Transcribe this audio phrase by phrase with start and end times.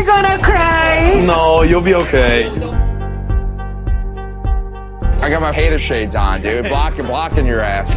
[0.00, 1.22] I gonna cry?
[1.26, 2.48] No, you'll be okay.
[5.20, 6.64] I got my hater shades on, dude.
[6.70, 7.90] Blocking, blocking your ass.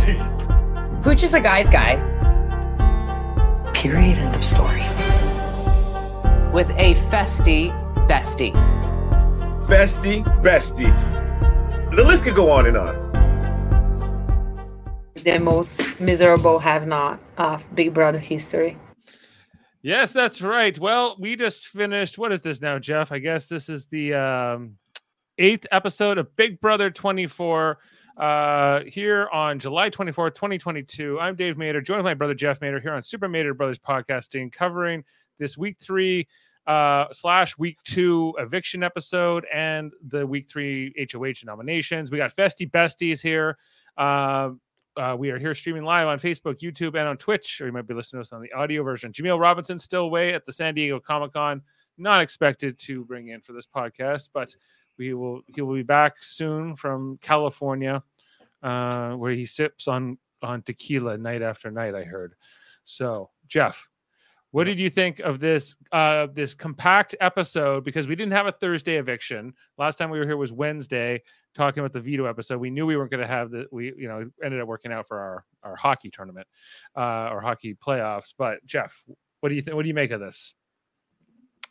[1.01, 1.95] Pooch is a guy's guy.
[3.73, 4.17] Period.
[4.17, 4.81] End of story.
[6.51, 7.71] With a festy
[8.09, 8.51] bestie.
[9.67, 10.91] Bestie, bestie.
[11.95, 13.13] The list could go on and on.
[15.23, 18.77] The most miserable have not of Big Brother history.
[19.85, 20.79] Yes, that's right.
[20.79, 22.17] Well, we just finished.
[22.17, 23.11] What is this now, Jeff?
[23.11, 24.77] I guess this is the um,
[25.37, 27.79] eighth episode of Big Brother 24
[28.15, 31.19] uh, here on July 24, 2022.
[31.19, 34.53] I'm Dave Mader, joined with my brother Jeff Mader here on Super Mader Brothers Podcasting,
[34.53, 35.03] covering
[35.37, 36.29] this week three
[36.65, 42.09] uh, slash week two eviction episode and the week three HOH nominations.
[42.09, 43.57] We got Festy Besties here.
[43.97, 44.51] Uh,
[44.97, 47.87] uh, we are here streaming live on Facebook, YouTube, and on Twitch, or you might
[47.87, 49.11] be listening to us on the audio version.
[49.11, 51.61] Jameel Robinson still away at the San Diego Comic Con,
[51.97, 54.55] not expected to bring in for this podcast, but
[54.97, 58.03] we will he will be back soon from California,
[58.61, 61.95] uh, where he sips on on tequila night after night.
[61.95, 62.35] I heard.
[62.83, 63.87] So, Jeff,
[64.51, 67.83] what did you think of this uh, this compact episode?
[67.83, 69.53] Because we didn't have a Thursday eviction.
[69.77, 71.23] Last time we were here was Wednesday,
[71.53, 72.59] talking about the veto episode.
[72.59, 75.07] We knew we weren't going to have the we you know ended up working out
[75.07, 76.47] for our our hockey tournament,
[76.95, 78.33] uh, or hockey playoffs.
[78.37, 79.03] But Jeff,
[79.39, 79.75] what do you think?
[79.75, 80.53] What do you make of this?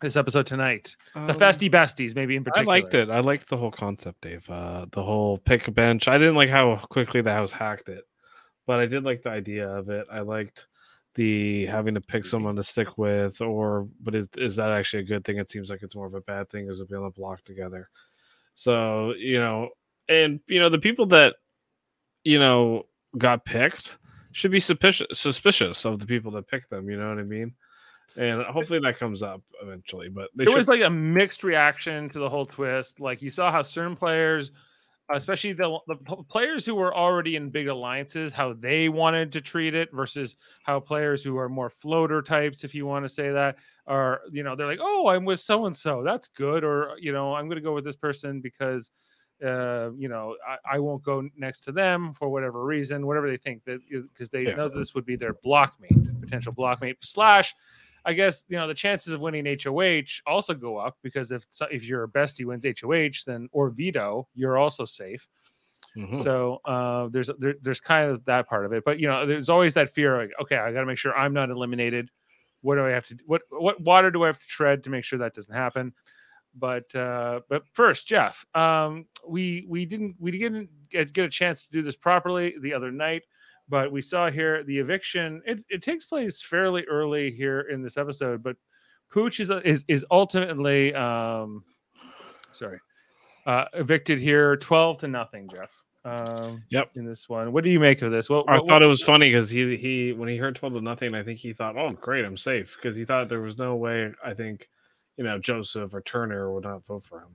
[0.00, 2.72] This episode tonight, the Um, Festy Besties, maybe in particular.
[2.72, 3.08] I liked it.
[3.08, 4.48] I liked the whole concept, Dave.
[4.50, 6.08] Uh, the whole pick a bench.
[6.08, 8.02] I didn't like how quickly the house hacked it,
[8.66, 10.08] but I did like the idea of it.
[10.10, 10.66] I liked
[11.14, 15.06] the having to pick someone to stick with, or but is, is that actually a
[15.06, 15.38] good thing?
[15.38, 17.44] It seems like it's more of a bad thing as to be on the block
[17.44, 17.88] together.
[18.54, 19.70] So you know,
[20.08, 21.36] and you know the people that
[22.24, 22.86] you know
[23.18, 23.98] got picked
[24.32, 26.88] should be suspicious suspicious of the people that picked them.
[26.88, 27.54] You know what I mean?
[28.16, 30.08] And hopefully that comes up eventually.
[30.08, 33.00] But there should was like a mixed reaction to the whole twist.
[33.00, 34.50] Like you saw how certain players,
[35.12, 35.96] especially the, the
[36.28, 40.80] players who were already in big alliances, how they wanted to treat it versus how
[40.80, 44.54] players who are more floater types, if you want to say that, are you know
[44.56, 47.56] they're like, oh, I'm with so and so, that's good, or you know I'm going
[47.56, 48.90] to go with this person because.
[49.44, 53.36] Uh, you know, I, I won't go next to them for whatever reason, whatever they
[53.36, 54.54] think that because they Yeah.
[54.54, 57.52] know this would be their blockmate, potential blockmate slash
[58.04, 61.84] I guess you know the chances of winning HOH also go up because if if
[61.84, 65.28] your bestie wins HOH, then or veto, you're also safe.
[65.96, 66.22] Mhm.
[66.22, 69.48] So uh, there's there, there's kind of that part of it, but you know there's
[69.50, 72.10] always that fear like okay, I got to make sure I'm not eliminated.
[72.62, 75.04] What do I have to what what water do I have to tread to make
[75.04, 75.92] sure that doesn't happen?
[76.54, 81.64] But uh, but first, Jeff, um, we we didn't we didn't get, get a chance
[81.64, 83.22] to do this properly the other night
[83.72, 87.96] but we saw here the eviction it, it takes place fairly early here in this
[87.96, 88.54] episode but
[89.10, 91.64] pooch is is, is ultimately um
[92.52, 92.78] sorry
[93.46, 95.70] uh evicted here 12 to nothing jeff
[96.04, 96.90] um Yep.
[96.96, 99.02] in this one what do you make of this what, I what- thought it was
[99.02, 101.92] funny because he he when he heard twelve to nothing, I think he thought, "Oh,
[101.92, 104.12] great, I'm safe," because he thought there was no way.
[104.24, 104.68] I think,
[105.16, 107.32] you know, Joseph or Turner would not vote for him.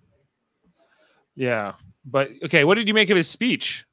[1.35, 1.73] yeah
[2.05, 3.85] but okay what did you make of his speech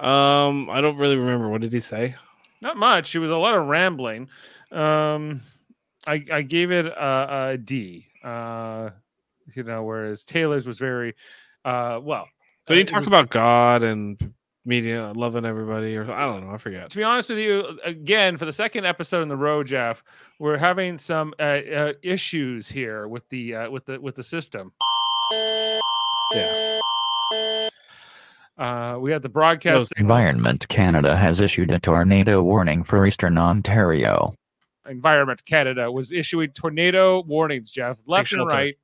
[0.00, 1.48] Um, I don't really remember.
[1.48, 2.14] What did he say?
[2.62, 4.28] not much it was a lot of rambling
[4.70, 5.40] um
[6.06, 8.90] i i gave it a, a d uh
[9.54, 11.14] you know whereas taylor's was very
[11.64, 12.28] uh well
[12.66, 14.34] Did uh, he it talk was- about God and
[14.66, 16.52] media, loving everybody, or I don't know.
[16.52, 16.90] I forget.
[16.90, 20.04] to be honest with you, again, for the second episode in the row, Jeff,
[20.38, 24.70] we're having some uh, uh, issues here with the uh, with the with the system.
[25.32, 26.59] Yeah.
[28.60, 34.34] Uh, we had the broadcast Environment Canada has issued a tornado warning for eastern Ontario.
[34.86, 38.54] Environment Canada was issuing tornado warnings, Jeff, left and shelter.
[38.54, 38.74] right.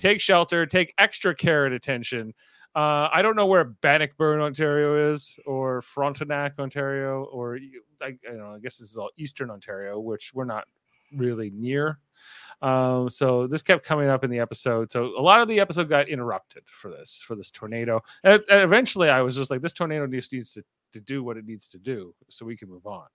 [0.00, 2.34] Take shelter, take extra care and attention.
[2.74, 7.58] Uh, I don't know where Bannockburn, Ontario is, or Frontenac, Ontario, or
[8.02, 8.54] I, I don't know.
[8.54, 10.64] I guess this is all Eastern Ontario, which we're not
[11.14, 11.98] really near.
[12.62, 14.92] Um, so this kept coming up in the episode.
[14.92, 18.02] So a lot of the episode got interrupted for this for this tornado.
[18.22, 20.62] And, and eventually, I was just like, this tornado just needs to
[20.92, 23.06] to do what it needs to do, so we can move on.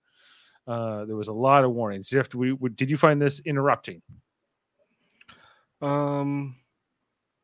[0.66, 2.08] Uh, there was a lot of warnings.
[2.08, 4.02] Jeff, we, we, did you find this interrupting?
[5.80, 6.56] Um,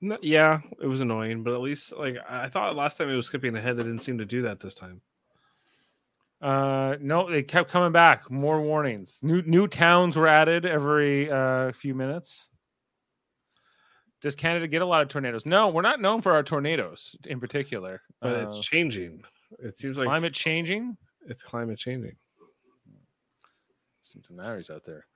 [0.00, 3.26] no, yeah, it was annoying, but at least like I thought last time it was
[3.26, 3.78] skipping ahead.
[3.78, 5.00] It didn't seem to do that this time.
[6.42, 8.28] Uh, no, they kept coming back.
[8.30, 9.20] More warnings.
[9.22, 12.48] New new towns were added every uh, few minutes.
[14.20, 15.46] Does Canada get a lot of tornadoes?
[15.46, 18.02] No, we're not known for our tornadoes in particular.
[18.20, 19.22] But Uh, it's changing.
[19.60, 20.96] It seems like climate changing.
[21.28, 22.16] it's climate changing.
[24.00, 25.06] Some scenarios out there.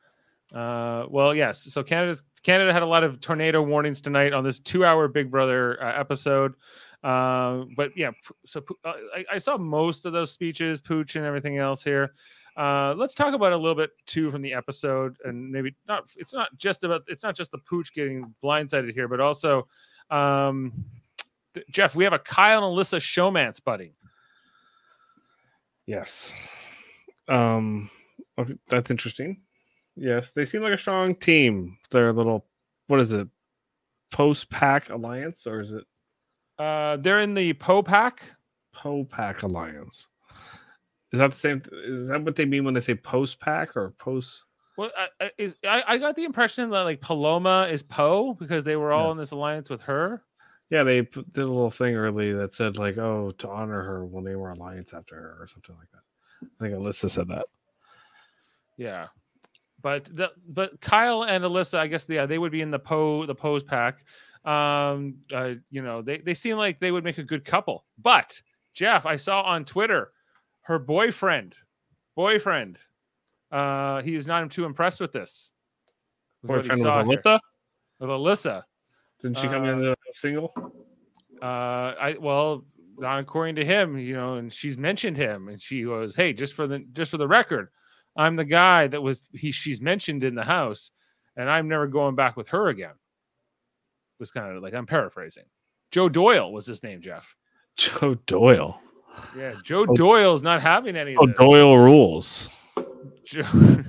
[0.54, 1.62] Uh, well, yes.
[1.72, 5.82] So Canada's Canada had a lot of tornado warnings tonight on this two-hour Big Brother
[5.82, 6.54] uh, episode.
[7.02, 8.10] Uh, but yeah,
[8.44, 12.12] so uh, I, I saw most of those speeches, Pooch and everything else here.
[12.56, 16.10] Uh, let's talk about a little bit too from the episode, and maybe not.
[16.16, 17.02] It's not just about.
[17.06, 19.68] It's not just the Pooch getting blindsided here, but also,
[20.10, 20.72] um,
[21.54, 21.94] th- Jeff.
[21.94, 23.94] We have a Kyle and Alyssa showmance buddy.
[25.86, 26.34] Yes.
[27.28, 27.90] Um,
[28.38, 29.42] okay, that's interesting.
[29.96, 31.78] Yes, they seem like a strong team.
[31.90, 32.46] Their little,
[32.86, 33.28] what is it,
[34.10, 35.84] post pack alliance, or is it
[36.58, 38.22] Uh, they're in the Poe pack.
[38.74, 40.08] po pack alliance?
[41.12, 41.62] Is that the same?
[41.72, 44.42] Is that what they mean when they say post pack or post?
[44.76, 48.64] Well, I, I- is I, I got the impression that like Paloma is Poe because
[48.64, 49.12] they were all Yeah.
[49.12, 50.22] in this alliance with her.
[50.68, 54.04] Yeah, they put- did a little thing early that said like, "Oh, to honor her,
[54.04, 56.02] we'll name our alliance after her," or something like that.
[56.60, 57.46] I think Alyssa said that.
[58.76, 59.06] Yeah,
[59.82, 63.26] but the but Kyle and Alyssa, I guess yeah, they would be in the Poe
[63.26, 64.04] the Pose pack.
[64.44, 67.84] Um, uh, you know, they they seem like they would make a good couple.
[67.98, 68.40] But
[68.74, 70.12] Jeff, I saw on Twitter
[70.62, 71.54] her boyfriend,
[72.14, 72.78] boyfriend,
[73.52, 75.52] uh, he is not too impressed with this.
[76.44, 77.22] Boyfriend with.
[77.24, 77.40] Alyssa.
[78.00, 78.62] With Alyssa.
[79.22, 80.52] Didn't she come Uh, in a single?
[81.42, 82.64] uh i well
[82.98, 86.54] not according to him you know and she's mentioned him and she goes hey just
[86.54, 87.68] for the just for the record
[88.16, 90.90] i'm the guy that was he she's mentioned in the house
[91.36, 95.44] and i'm never going back with her again It was kind of like i'm paraphrasing
[95.90, 97.34] joe doyle was his name jeff
[97.76, 98.80] Joe Doyle.
[99.36, 99.94] yeah joe Oh.
[99.94, 101.26] doyle's not having any of Oh.
[101.26, 102.48] Doyle rules.
[103.24, 103.42] Joe,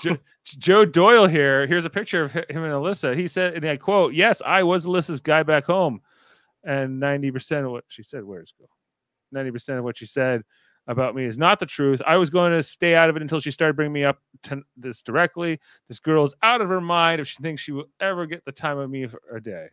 [0.00, 1.66] Joe, Joe Doyle here.
[1.66, 3.14] Here's a picture of him and Alyssa.
[3.16, 6.00] He said, and I quote, Yes, I was Alyssa's guy back home.
[6.64, 8.66] And 90% of what she said, where's go?
[9.34, 10.42] 90% of what she said
[10.90, 12.02] about me is not the truth.
[12.04, 14.62] I was going to stay out of it until she started bringing me up to
[14.76, 15.60] this directly.
[15.88, 18.50] This girl is out of her mind if she thinks she will ever get the
[18.52, 19.68] time of me for a day.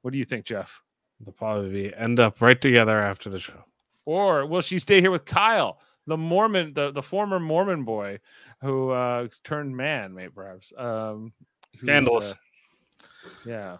[0.00, 0.80] What do you think, Jeff?
[1.20, 3.62] They'll probably be, end up right together after the show.
[4.06, 8.18] Or will she stay here with Kyle, the Mormon, the, the former Mormon boy
[8.62, 10.72] who uh, turned man, maybe perhaps?
[10.78, 11.32] Um,
[11.74, 12.32] Scandalous.
[12.32, 13.76] uh, yeah.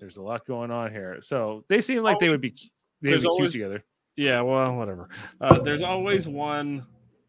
[0.00, 1.18] There's a lot going on here.
[1.22, 2.50] So they seem like they would be
[3.02, 3.84] they would There's be cute always- together.
[4.16, 5.08] Yeah, well, whatever.
[5.40, 6.86] Uh, there's always one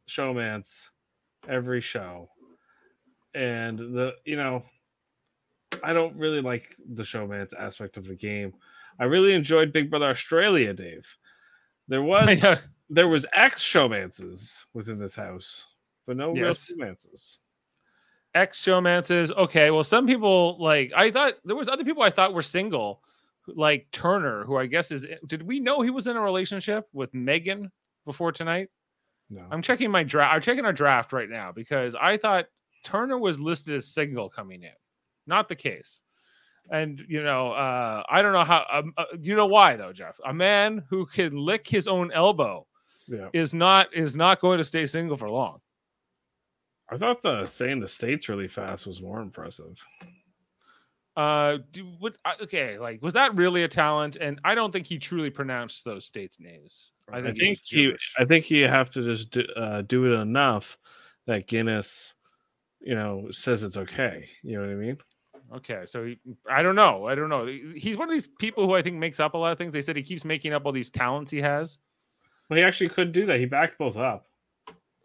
[0.08, 0.90] showmance
[1.48, 2.30] every show,
[3.36, 4.64] and the you know,
[5.84, 8.54] I don't really like the showmance aspect of the game.
[9.00, 11.14] I really enjoyed Big Brother Australia, Dave.
[11.90, 12.42] There was
[12.90, 15.66] there was X showmances within this house,
[16.06, 16.70] but no Yes.
[16.70, 17.38] real showmances.
[18.34, 19.32] Ex showmances.
[19.36, 19.72] Okay.
[19.72, 23.02] Well, some people like I thought there was other people I thought were single,
[23.48, 27.14] like Turner, who I guess is did we know he was in a relationship with
[27.14, 27.72] Megan
[28.06, 28.70] before tonight?
[29.30, 30.34] No, I'm checking my draft.
[30.34, 32.46] I'm checking our draft right now because I thought
[32.84, 34.72] Turner was listed as single coming in.
[35.26, 36.02] Not the case.
[36.70, 38.66] And you know, uh, I don't know how.
[38.72, 40.16] Um, uh, you know why though, Jeff?
[40.26, 42.68] A man who can lick his own elbow
[43.08, 43.30] yeah.
[43.34, 45.60] is not is not going to stay single for long.
[46.90, 49.82] I thought the saying the states really fast was more impressive.
[51.18, 54.18] Uh, do, what, okay, like was that really a talent?
[54.18, 56.94] And I don't think he truly pronounced those states' names.
[57.12, 57.96] I I think, think, he, he.
[58.20, 60.78] I think you have to just do, uh, do it enough
[61.26, 62.14] that Guinness,
[62.80, 64.30] you know, says it's okay.
[64.44, 64.98] You know what I mean?
[65.56, 67.08] Okay, so he, I don't know.
[67.08, 67.48] I don't know.
[67.76, 69.74] He's one of these people who I think makes up a lot of things.
[69.74, 71.80] They said he keeps making up all these talents he has.
[72.48, 73.40] Well, he actually could do that.
[73.40, 74.28] He backed both up.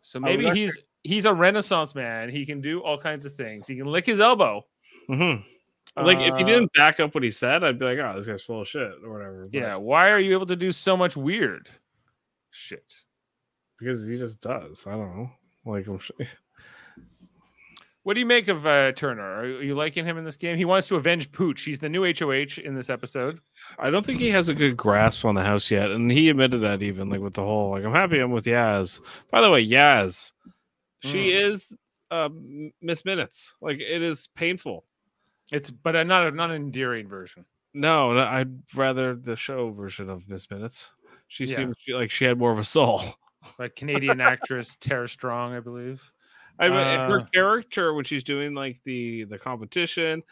[0.02, 2.28] So maybe actually- he's he's a renaissance man.
[2.28, 3.66] He can do all kinds of things.
[3.66, 4.66] He can lick his elbow.
[5.08, 5.42] Mm-hmm.
[5.96, 8.26] Like if he Uh, didn't back up what he said, I'd be like, oh, this
[8.26, 9.48] guy's full of shit or whatever.
[9.52, 9.76] But Yeah.
[9.76, 11.68] Why are you able to do so much weird
[12.50, 12.94] shit?
[13.78, 14.86] because he just does.
[14.86, 15.30] I don't know.
[15.64, 16.16] Like I'm sure.
[18.04, 19.22] What do you make of uh, Turner?
[19.22, 20.56] Are you liking him in this game?
[20.56, 21.64] He wants to avenge Pooch.
[21.64, 23.38] He's the new HOH in this episode.
[23.78, 26.62] I don't think he has a good grasp on the house yet, and he admitted
[26.62, 29.00] that even like with the whole like I'm happy I'm with Yaz.
[29.30, 30.32] By the way, Yaz,
[31.04, 31.42] she Mm.
[31.50, 31.72] is
[32.10, 32.28] uh,
[32.80, 33.54] Miss Minutes.
[33.60, 34.84] Like it is painful.
[35.50, 37.44] It's but a, not a not an endearing version.
[37.74, 40.90] No, I'd rather the show version of Miss Minutes.
[41.28, 41.56] She Yeah.
[41.56, 43.00] seems like she had more of a soul.
[43.58, 46.12] Like Canadian actress Tara Strong, I believe.
[46.60, 46.78] I mean,
[47.10, 47.24] her Uh.
[47.34, 50.22] character when she's doing like the the competition,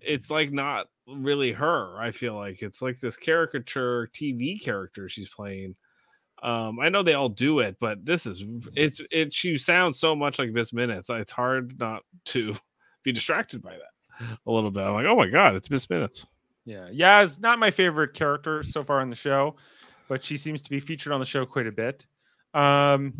[0.00, 1.98] it's like not really her.
[2.00, 5.76] I feel like it's like this caricature TV character she's playing.
[6.42, 8.44] Um, I know they all do it, but this is
[8.74, 9.34] it's it.
[9.34, 11.10] She sounds so much like Miss Minutes.
[11.10, 12.54] It's hard not to
[13.04, 13.92] be distracted by that
[14.46, 14.82] a little bit.
[14.82, 16.26] I'm like, oh my god, it's Miss Minutes.
[16.64, 19.56] Yeah, Yaz, not my favorite character so far in the show,
[20.08, 22.06] but she seems to be featured on the show quite a bit.
[22.54, 23.14] Um,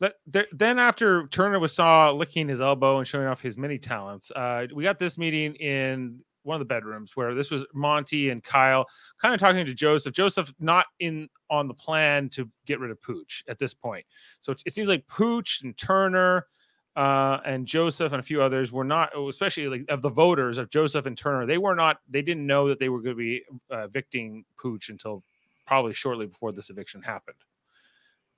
[0.00, 3.78] But there, then after Turner was saw licking his elbow and showing off his many
[3.78, 8.28] talents, uh, we got this meeting in one of the bedrooms where this was Monte
[8.28, 8.84] and Kyle
[9.18, 10.12] kind of talking to Joseph.
[10.12, 14.04] Joseph not in on the plan to get rid of Pooch at this point.
[14.40, 16.48] So it, it seems like Pooch and Turner
[16.96, 20.70] uh, and Joseph and a few others were not, especially like of the voters of
[20.70, 23.42] Joseph and Turner, they were not, they didn't know that they were going to be
[23.72, 25.22] uh, evicting Pooch until
[25.66, 27.36] probably shortly before this eviction happened.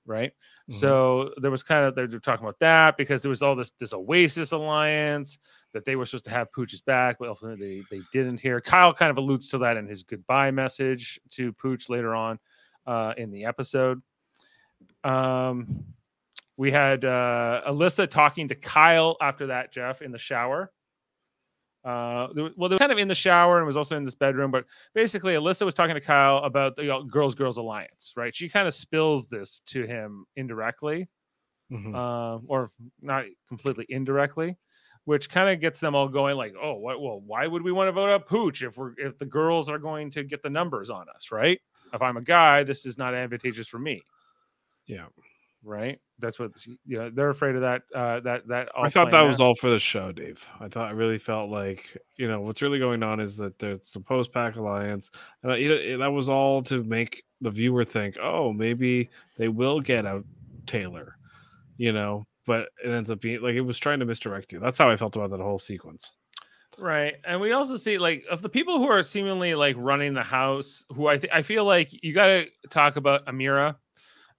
[0.06, 0.32] Right.
[0.70, 0.74] Mhm.
[0.74, 3.72] So there was kind of, they were talking about that because there was all this,
[3.72, 5.38] this Oasis alliance
[5.72, 8.60] that they were supposed to have Pooch's back, but ultimately they, they didn't hear.
[8.60, 12.38] Kyle kind of alludes to that in his goodbye message to Pooch later on
[12.86, 14.00] uh, in the episode.
[15.02, 15.84] Um,
[16.56, 20.72] we had uh, Alyssa talking to Kyle after that, Jeff, in the shower.
[21.84, 24.50] Uh, well, they were kind of in the shower and was also in this bedroom,
[24.50, 28.34] but basically, Alyssa was talking to Kyle about the uh, Girls Girls Alliance, right?
[28.34, 31.08] She kind of spills this to him indirectly,
[31.70, 31.94] Mhm.
[31.94, 34.56] uh, or not completely indirectly,
[35.04, 37.00] which kind of gets them all going, like, oh, what?
[37.00, 39.78] Well, why would we want to vote up Pooch if we're if the girls are
[39.78, 41.60] going to get the numbers on us, right?
[41.92, 44.02] If I'm a guy, this is not advantageous for me
[44.86, 45.06] yeah.
[45.68, 45.98] Right?
[46.20, 47.10] That's what you know.
[47.10, 47.82] They're afraid of that.
[47.92, 48.68] Uh, that that.
[48.76, 50.42] I thought that was all for the show, Dave.
[50.60, 53.90] I thought I really felt like you know what's really going on is that there's
[53.90, 55.10] the post pack alliance,
[55.42, 59.10] and uh, you know it- that was all to make the viewer think, oh, maybe
[59.36, 60.24] they will get out
[60.66, 61.16] Taylor,
[61.78, 62.24] you know.
[62.46, 64.60] But it ends up being like it was trying to misdirect you.
[64.60, 66.12] That's how I felt about that whole sequence.
[66.78, 67.16] right.
[67.26, 70.84] And we also see like of the people who are seemingly like running the house,
[70.94, 73.76] who I th- I feel like you got to talk about Ameerah.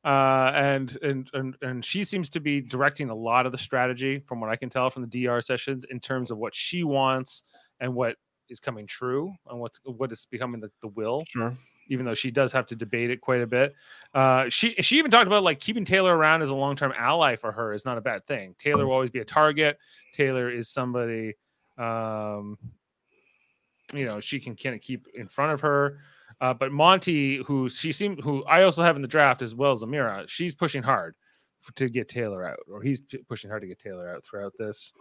[0.07, 4.19] Uh, and, and and and she seems to be directing a lot of the strategy,
[4.25, 7.43] from what I can tell from the DR sessions, in terms of what she wants
[7.81, 8.15] and what
[8.47, 11.25] is coming true, and what's what is becoming the, the will.
[11.27, 11.53] Sure.
[11.89, 13.73] even though she does have to debate it quite a bit.
[14.13, 17.35] Uh, she she even talked about like keeping Taylor around as a long term ally
[17.35, 18.55] for her is not a bad thing.
[18.57, 19.77] Taylor will always be a target.
[20.13, 21.33] Taylor is somebody,
[21.77, 22.57] um,
[23.93, 25.99] you know, she can kind of keep in front of her.
[26.39, 29.71] Uh, but Monte, who she seemed, who I also have in the draft as well
[29.71, 31.15] as Ameerah, she's pushing hard
[31.75, 34.93] to get Taylor out, or he's p- pushing hard to get Taylor out throughout this.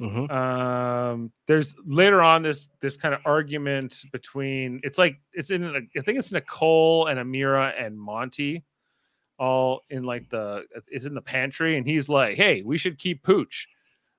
[0.00, 0.30] Mhm.
[0.30, 5.64] um there's later on this this kind of argument between it's like it's in
[5.96, 8.62] i think it's nicole and ameerah and monte
[9.38, 13.22] all in like the it's in the pantry and he's like hey we should keep
[13.22, 13.68] pooch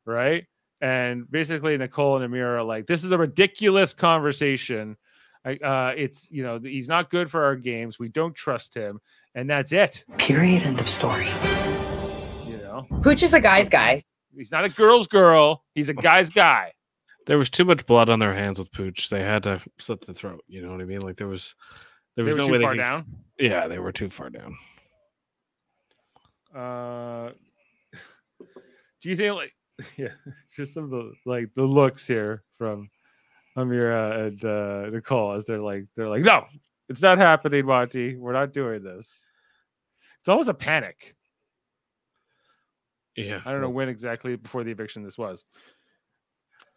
[0.05, 0.45] right?
[0.81, 4.95] And basically nicole and ameerah are like this is a ridiculous conversation
[5.56, 9.00] uh it's you know he's not good for our games we don't trust him
[9.36, 10.63] and that's it Period.
[10.63, 11.27] End of story.
[12.48, 14.01] you know Pooch is a guy's guy.
[14.36, 16.74] he's not a girl's girl he's a guy's guy
[17.25, 19.10] There was too much blood on their hands with Pooch.
[19.10, 20.44] They had to slit the throat.
[20.48, 21.01] You know what I mean?
[21.01, 21.56] Like there was,
[22.16, 23.06] there they was were no too way far they could, down
[23.38, 24.56] Yeah, they were too far down.
[26.56, 27.32] Uh,
[29.01, 29.54] do you think like
[29.98, 30.08] yeah,
[30.56, 32.89] just some of the like the looks here from
[33.58, 36.46] Ameerah and uh, Nicole as they're like they're like no,
[36.90, 38.16] it's not happening, Monte.
[38.16, 39.28] We're not doing this.
[40.20, 41.16] It's almost a panic.
[43.16, 45.44] Yeah, I don't know when exactly before the eviction this was.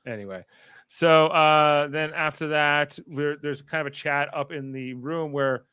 [0.06, 0.42] Anyway,
[0.88, 5.32] so uh, then after that, we're, there's kind of a chat up in the room
[5.32, 5.64] where,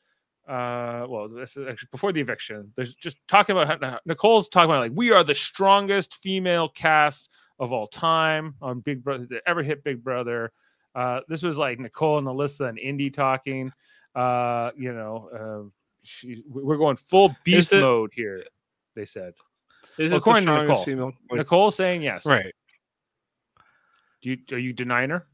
[0.47, 2.73] uh, well, this is actually before the eviction.
[2.75, 7.29] There's just talking about how, Nicole's talking about like we are the strongest female cast
[7.59, 10.51] of all time on Big Brother that ever hit Big Brother.
[10.95, 13.71] Uh, this was like Nicole and Alyssa and Indy talking.
[14.15, 15.69] Uh, you know, uh,
[16.03, 18.43] she, we're going full beast it- mode here.
[18.95, 19.33] They said.
[19.97, 20.83] Is Well, according to Nicole.
[20.83, 21.13] female?
[21.31, 22.25] Nicole saying yes.
[22.25, 22.53] right.
[24.21, 25.25] Do you are you denying her?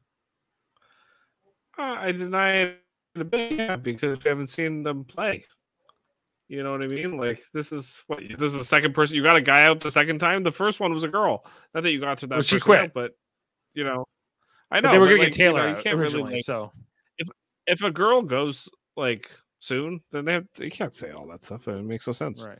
[1.77, 2.77] Uh, I deny it
[3.15, 5.45] a bit, yeah, because we haven't seen them play.
[6.49, 7.17] You know what I mean?
[7.17, 9.15] Like this is what this is the second person.
[9.15, 10.43] You got a guy out the second time.
[10.43, 11.45] The first one was a girl.
[11.73, 12.35] Not that you got to that.
[12.35, 12.79] Well, she quit.
[12.79, 13.11] out, but
[13.73, 14.05] you know,
[14.73, 16.23] I But they were gonna like, get Taylor You, know, you can't originally.
[16.23, 16.35] really.
[16.37, 16.71] Like, so
[17.19, 17.29] if
[17.67, 21.67] if a girl goes like soon, then they have, they can't say all that stuff.
[21.67, 22.43] It makes no sense.
[22.43, 22.59] right.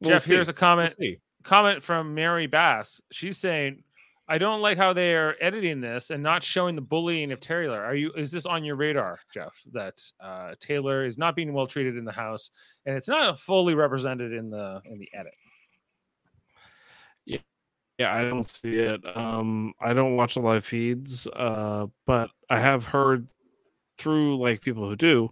[0.00, 0.34] We'll Jeff, see.
[0.34, 0.94] here's a We'll comment
[1.42, 3.00] comment from Mary Bass.
[3.10, 3.82] She's saying,
[4.28, 7.82] "I don't like how they are editing this and not showing the bullying of Taylor.
[7.82, 8.12] Are you?
[8.16, 9.54] Is this on your radar, Jeff?
[9.72, 12.50] That uh, Taylor is not being well treated in the house,
[12.84, 15.34] and it's not fully represented in the in the edit.
[17.98, 19.00] Yeah, I don't see it.
[19.16, 23.26] Um, I don't watch the live feeds, uh, but I have heard
[23.98, 25.30] through like people who do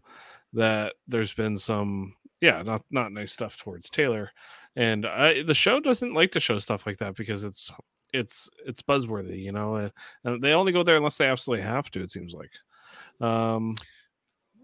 [0.55, 4.31] that there's been some, yeah, not not nice stuff towards Taylor,
[4.77, 7.71] and I, the show doesn't like to show stuff like that because it's
[8.15, 9.91] it's it's buzzworthy, you know,
[10.25, 12.03] and, they only go there unless they absolutely have to.
[12.03, 12.53] It seems like.
[13.21, 13.77] Um,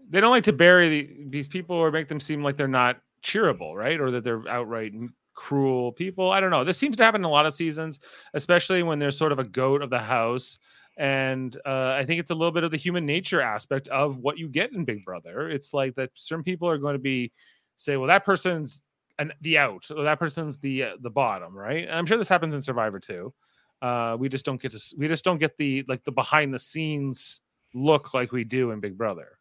[0.09, 3.01] They don't like to bury the, these people or make them seem like they're not
[3.23, 3.99] cheerable, right?
[3.99, 4.93] Or that they're outright
[5.33, 6.31] cruel people.
[6.31, 6.63] I don't know.
[6.63, 7.99] This seems to happen in a lot of seasons,
[8.33, 10.59] especially when there's sort of a goat of the house.
[10.97, 14.37] And uh, I think it's a little bit of the human nature aspect of what
[14.37, 15.49] you get in Big Brother.
[15.49, 17.31] It's like that certain people are going to be
[17.77, 18.81] say, well, that person's
[19.17, 21.87] an, the out, or that person's the uh, the bottom, right?
[21.87, 23.33] And I'm sure this happens in Survivor too.
[23.81, 26.59] Uh, we just don't get to we just don't get the like the behind the
[26.59, 27.41] scenes
[27.73, 29.39] look like we do in Big Brother,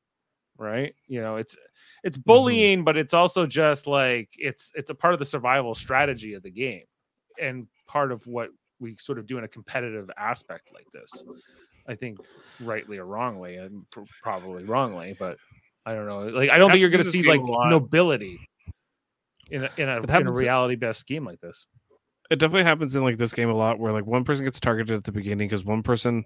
[0.60, 0.94] right?
[1.08, 1.56] You know, it's
[2.04, 2.30] it's mm-hmm.
[2.30, 6.42] bullying, but it's also just like it's it's a part of the survival strategy of
[6.42, 6.84] the game,
[7.40, 11.24] and part of what we sort of do in a competitive aspect like this.
[11.88, 12.18] I think
[12.60, 13.84] rightly or wrongly, and
[14.22, 15.38] probably wrongly, but
[15.86, 16.28] I don't know.
[16.28, 18.38] Like I don't think you're going to see like game nobility
[19.50, 21.66] in a in a, in a reality based scheme like this.
[22.30, 24.96] it definitely happens in like this game a lot where like one person gets targeted
[24.96, 26.24] at the beginning because one person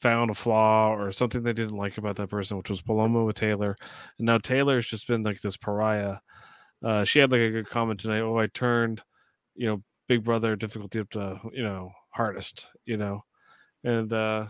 [0.00, 3.36] found a flaw or something they didn't like about that person which was paloma with
[3.36, 3.76] taylor.
[4.18, 6.16] And now taylor's just been like this pariah.
[6.84, 9.02] Uh she had like a good comment tonight oh i turned
[9.54, 13.24] you know big brother difficulty up to you know hardest you know?
[13.84, 14.46] And uh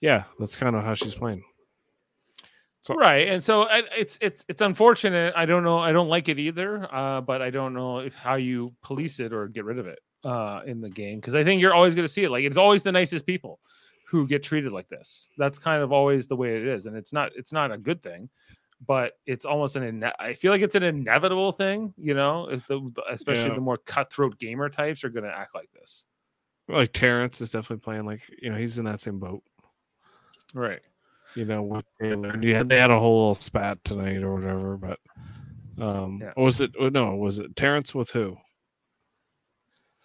[0.00, 1.42] yeah that's kind of how she's playing.
[2.82, 5.34] So- right and so it's it's it's unfortunate.
[5.36, 8.34] I don't know i don't like it either uh but i don't know if how
[8.36, 11.60] you police it or get rid of it uh in the game because i think
[11.60, 12.30] you're always going to see it.
[12.30, 13.58] Like it's always the nicest people
[14.06, 17.12] who get treated like this that's kind of always the way it is and it's
[17.12, 18.28] not it's not a good thing
[18.86, 22.66] but it's almost an ine- i feel like it's an inevitable thing you know if
[22.68, 23.54] the, especially Yeah.
[23.54, 26.04] the more cutthroat gamer types are going to act like this
[26.68, 29.42] like terrance is definitely playing like you know he's in that same boat
[30.54, 30.80] right
[31.34, 32.32] you know, with Taylor.
[32.32, 34.98] Had, they had a whole little spat tonight or whatever, but
[35.82, 36.32] um Yeah.
[36.36, 38.38] was it oh, no, was it Terrance with who?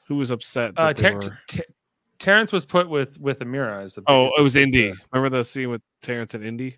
[0.07, 0.73] Who was upset?
[0.75, 1.63] uh Ter- were- Ter-
[2.21, 4.91] terrance was put with with ameerah as the Oh, it was as Indy.
[4.91, 6.77] the- Remember the scene with Terrance and Indy?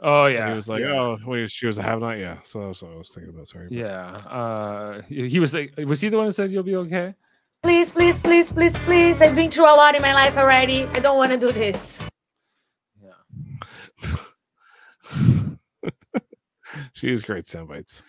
[0.00, 0.98] oh And yeah he was like, yeah.
[0.98, 3.12] "Oh, when he was, she was a have not." Yeah, so that's what I was
[3.14, 3.46] thinking about.
[3.46, 3.68] Sorry.
[3.70, 4.14] Yeah.
[4.16, 7.14] Uh he he was like was he the one who said you'll be okay?
[7.62, 9.22] Please, please, please, please, please.
[9.22, 10.84] I've been through a lot in my life already.
[10.86, 12.02] I don't want to do this.
[13.00, 13.12] Yeah.
[16.92, 18.02] she is great sound bites.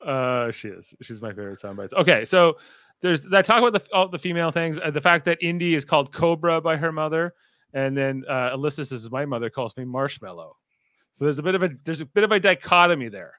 [0.00, 0.94] Uh she is.
[1.02, 1.94] She's my favorite sound bites.
[1.94, 2.56] Okay, so
[3.02, 5.84] there's that talk about the all the female things, uh, the fact that Indy is
[5.84, 7.34] called Cobra by her mother,
[7.72, 10.56] and then uh Alyssa says my mother calls me Marshmallow.
[11.12, 13.34] So there's a bit of a there's a bit of a dichotomy there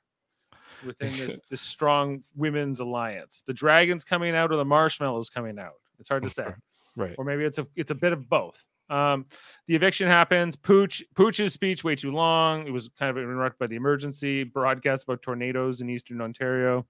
[0.86, 3.44] within this this strong women's alliance.
[3.46, 5.74] The dragons coming out or the marshmallows coming out.
[6.00, 6.48] It's hard to say.
[6.96, 7.14] Right.
[7.20, 8.66] or maybe it's a it's a bit of both.
[8.90, 9.28] Um,
[9.68, 10.56] the eviction happens.
[10.56, 12.66] Pooch Pooch's speech way too long.
[12.66, 16.88] It was kind of interrupted by the emergency broadcast about tornadoes in eastern Ontario.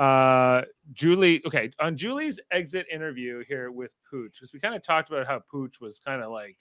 [0.00, 5.10] Uh, Julie, okay, on Julie's exit interview here with Pooch, because we kind of talked
[5.10, 6.56] about how Pooch was kind of like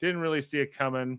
[0.00, 1.18] didn't really see it coming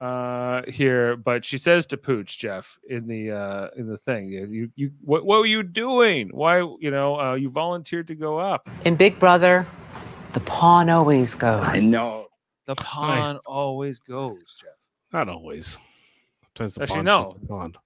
[0.00, 4.70] uh here but she says to pooch jeff in the uh in the thing you
[4.76, 8.68] you what, what were you doing why you know uh you volunteered to go up
[8.84, 9.66] In Big Brother,
[10.34, 11.64] the pawn always goes.
[11.64, 12.28] I know.
[12.66, 14.70] The pawn always goes, Jeff.
[15.12, 15.78] Not always.
[16.56, 17.36] Sometimes the Actually, bond's no.
[17.40, 17.78] the bond.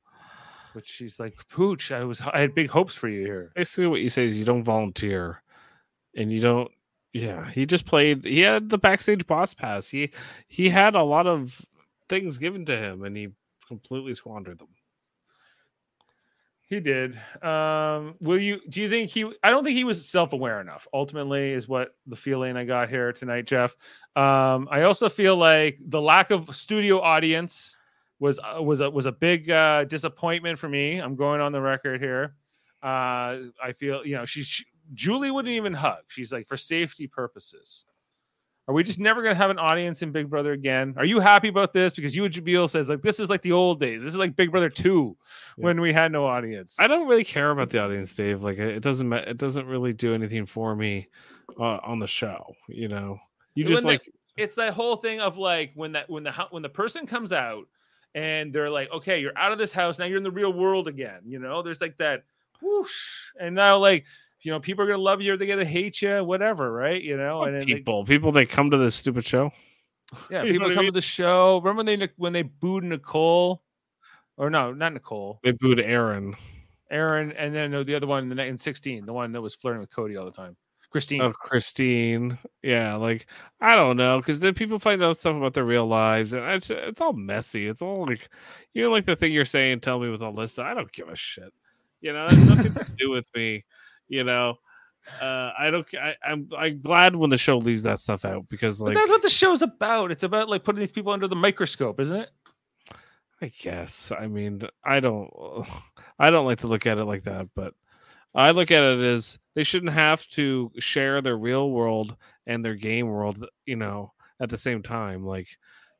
[0.74, 3.52] But she's like, Pooch, I was I had big hopes for you here.
[3.54, 5.42] Basically, what you say is you don't volunteer,
[6.16, 6.70] and you don't.
[7.12, 8.24] Yeah, he just played.
[8.24, 9.88] He had the backstage boss pass.
[9.88, 10.10] He
[10.48, 11.60] he had a lot of
[12.08, 13.28] things given to him, and he
[13.68, 14.68] completely squandered them.
[16.72, 17.20] He did.
[17.42, 21.52] Um, will you do you think he I don't think he was self-aware enough, ultimately,
[21.52, 23.76] is what the feeling I got here tonight, Jeff.
[24.16, 27.76] Um, I also feel like the lack of studio audience
[28.22, 30.98] was uh, was a was a big uh disappointment for me.
[30.98, 32.34] I'm going on the record here.
[32.82, 36.02] Uh I feel you know she's she, Julie wouldn't even hug.
[36.08, 37.84] She's like for safety purposes.
[38.68, 40.94] Are we just never gonna have an audience in Big Brother again?
[40.96, 41.92] Are you happy about this?
[41.92, 44.02] Because you and Jameel says like this is like the old days.
[44.04, 45.16] This is like Big Brother two
[45.58, 45.64] Yeah.
[45.64, 46.78] when we had no audience.
[46.78, 48.44] I don't really care about the audience, Dave.
[48.44, 49.12] Like it it doesn't.
[49.12, 51.08] It doesn't really do anything for me
[51.58, 52.54] uh, on the show.
[52.68, 53.18] You know,
[53.56, 56.32] you When just the- like it's that whole thing of like when that when the
[56.32, 57.64] hou- when the person comes out
[58.14, 60.88] and they're like, okay, you're out of this house now, you're in the real world
[60.88, 61.20] again.
[61.26, 62.24] You know, there's like that
[62.60, 64.04] whoosh, and now like
[64.42, 67.00] you know people are gonna love you or they're gonna hate you, whatever, right?
[67.02, 68.04] You know, and then they- people.
[68.04, 69.50] People that come to this stupid show.
[70.30, 70.92] yeah, people what I come mean?
[70.92, 71.58] to the show.
[71.58, 73.62] Remember when they when they booed Nicole,
[74.36, 76.34] or no, not Nicole, They booed Aaron.
[76.90, 79.80] Aaron, and then the other one in the- in 16, the one that was flirting
[79.80, 80.54] with Cody all the time,
[80.92, 81.22] Christine.
[81.22, 82.38] Oh, Christine.
[82.62, 83.26] Yeah, like
[83.60, 86.70] I don't know, because then people find out stuff about their real lives, and it's
[86.70, 87.66] it's all messy.
[87.66, 88.28] It's all like
[88.74, 89.80] you know, like the thing you're saying.
[89.80, 90.62] Tell me with Alyssa.
[90.62, 91.52] I don't give a shit.
[92.02, 93.64] You know, that's nothing to do with me.
[94.08, 94.58] You know,
[95.20, 95.86] uh, I don't.
[95.94, 99.10] I, I'm I'm glad when the show leaves that stuff out because But like that's
[99.10, 100.12] what the show's about.
[100.12, 102.30] It's about like putting these people under the microscope, isn't it?
[103.40, 104.12] I guess.
[104.12, 105.30] I mean, I don't.
[106.18, 107.72] I don't like to look at it like that, but
[108.34, 112.16] I look at it as they shouldn't have to share their real world
[112.46, 115.24] and their game world, you know, at the same time.
[115.24, 115.48] Like,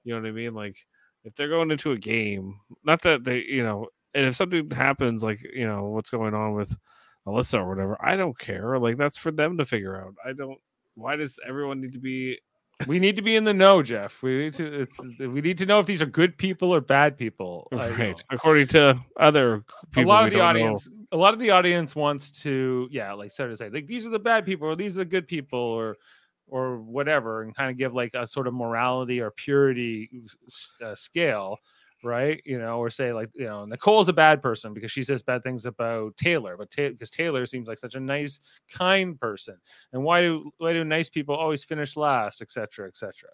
[0.04, 0.54] you know what I mean?
[0.54, 0.76] Like,
[1.24, 5.22] if they're going into a game, not that they, you know, and if something happens,
[5.22, 6.74] like, you know, what's going on with
[7.26, 8.78] Alyssa or whatever, I don't care.
[8.78, 10.14] Like, that's for them to figure out.
[10.24, 10.58] I don't,
[10.94, 12.38] why does everyone need to be
[12.86, 14.22] we need to be in the know, Jeff.
[14.22, 14.80] We need to.
[14.80, 17.68] It's we need to know if these are good people or bad people.
[17.70, 20.10] Right according to other people.
[20.10, 20.76] A lot of the don't know.
[21.12, 24.10] A lot of the audience wants to, yeah, like so to say, like these are
[24.10, 25.96] the bad people or these are the good people or
[26.48, 30.10] or whatever, and kind of give like a sort of morality or purity
[30.84, 31.58] uh, scale,
[32.02, 32.42] right?
[32.44, 35.42] You know, or say like you know Nicole's a bad person because she says bad
[35.42, 39.56] things about Taylor, but because Taylor seems like such a nice, kind person,
[39.92, 43.28] and why do why do nice people always finish last, etc., etc.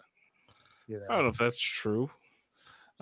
[0.87, 2.09] You I don't know, know if that's true.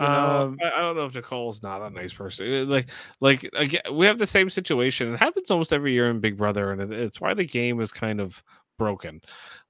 [0.00, 2.68] You know, Um, I, don't know if Nicole's not a nice person.
[2.68, 5.12] Like, like again, we have the same situation.
[5.12, 8.20] It happens almost every year in Big Brother, and it's why the game is kind
[8.20, 8.42] of
[8.78, 9.20] broken.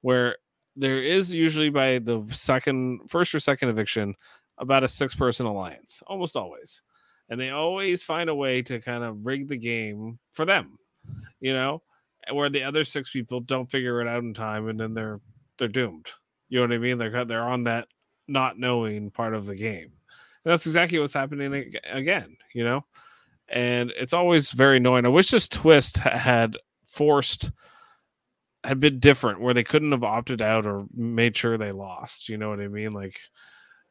[0.03, 0.37] Where
[0.77, 4.15] there is usually by the second, first or second eviction,
[4.59, 6.83] about a six-person alliance, almost always,
[7.31, 10.79] and they always find a way to kind of rig the game for them.
[11.41, 11.83] You know,
[12.31, 15.21] where the other six people don't figure it out in time, and then they're
[15.57, 16.09] they're doomed.
[16.51, 16.99] You know what I mean?
[16.99, 17.89] They're they're on that
[18.27, 19.93] not knowing part of the game.
[20.49, 22.83] That's exactly what's happening again, you know?
[23.51, 25.05] And it's always very annoying.
[25.05, 26.57] I wish this twist had
[26.87, 27.51] forced,
[28.65, 32.31] had been different where they couldn't have opted out or made sure they lost.
[32.31, 32.93] You know what I mean?
[32.93, 33.19] Like,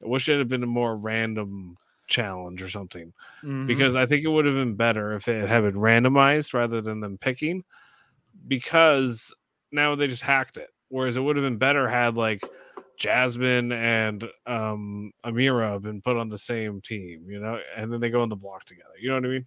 [0.03, 3.67] I wish it had been a more random challenge or something mhm.
[3.67, 7.01] because I think it would have been better if they had been randomized rather than
[7.01, 7.63] them picking
[8.47, 9.35] because
[9.71, 10.69] now they just hacked it.
[10.89, 12.41] Whereas it would have been better had like
[12.97, 17.99] Jasmine and um Ameerah have been put on the same team, you know, and then
[17.99, 18.89] they go in the block together.
[18.99, 19.45] You know what I mean?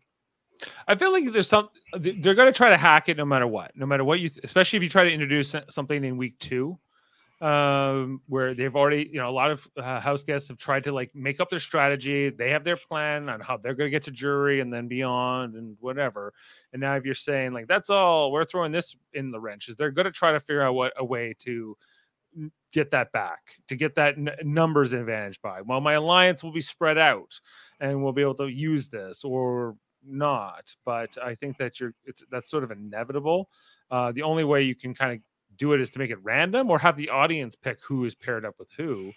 [0.87, 3.73] I feel like there's some they're going to try to hack it no matter what,
[3.75, 6.79] no matter what you, especially if you try to introduce something in week two,
[7.41, 10.93] um, where they've already, you know, a lot of uh, house guests have tried to
[10.93, 12.29] like make up their strategy.
[12.29, 15.55] They have their plan on how they're going to get to jury and then beyond
[15.55, 16.35] and whatever.
[16.73, 19.77] And now if you're saying like that's all, we're throwing this in the wrenches.
[19.77, 21.77] They're going to try to figure out what a way to
[22.73, 25.61] get that back to get that n- numbers advantage by.
[25.63, 27.41] Well my alliance will be spread out
[27.81, 32.23] and we'll be able to use this or not but i think that you're it's
[32.31, 33.51] that's sort of inevitable.
[33.91, 35.19] Uh the only way you can kind of
[35.57, 38.45] do it is to make it random or have the audience pick who is paired
[38.47, 39.13] up with who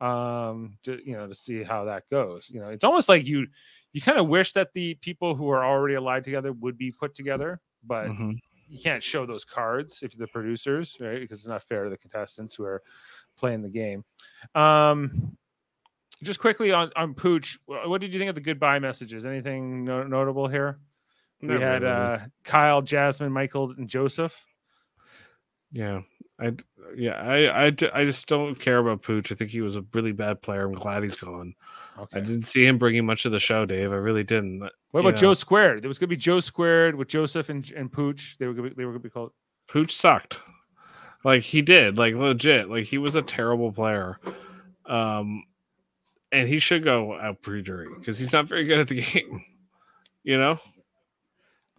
[0.00, 2.48] um to you know to see how that goes.
[2.50, 3.46] You know it's almost like you
[3.92, 7.14] you kind of wish that the people who are already allied together would be put
[7.14, 8.38] together but Mhm.
[8.74, 11.20] You can't show those cards if you're the producers, right?
[11.20, 12.82] Because it's not fair to the contestants who are
[13.38, 14.04] playing the game.
[14.56, 15.36] Um,
[16.24, 19.24] just quickly on on Pooch, what did you think of the goodbye messages?
[19.24, 20.80] Anything no- notable here?
[21.40, 21.94] We had really.
[21.94, 24.44] uh, Kyle, Jasmine, Michael, and Joseph.
[25.70, 26.00] Yeah.
[26.40, 26.52] I
[26.96, 29.30] yeah, I, I, I just don't care about Pooch.
[29.30, 30.64] I think he was a really bad player.
[30.64, 31.54] I'm glad he's gone.
[31.98, 32.18] Okay.
[32.18, 33.92] I didn't see him bringing much to the show, Dave.
[33.92, 34.60] I really didn't.
[34.60, 35.28] What you about know.
[35.28, 35.82] Joe Squared?
[35.82, 38.36] There was going to be Joe Squared with Joseph and, and Pooch.
[38.38, 39.32] They were gonna be, they were going to be called.
[39.68, 40.40] Pooch sucked.
[41.24, 42.68] Like he did, like legit.
[42.68, 44.18] Like he was a terrible player.
[44.86, 45.44] Um
[46.32, 49.42] and he should go out pre-jury because he's not very good at the game.
[50.24, 50.58] You know?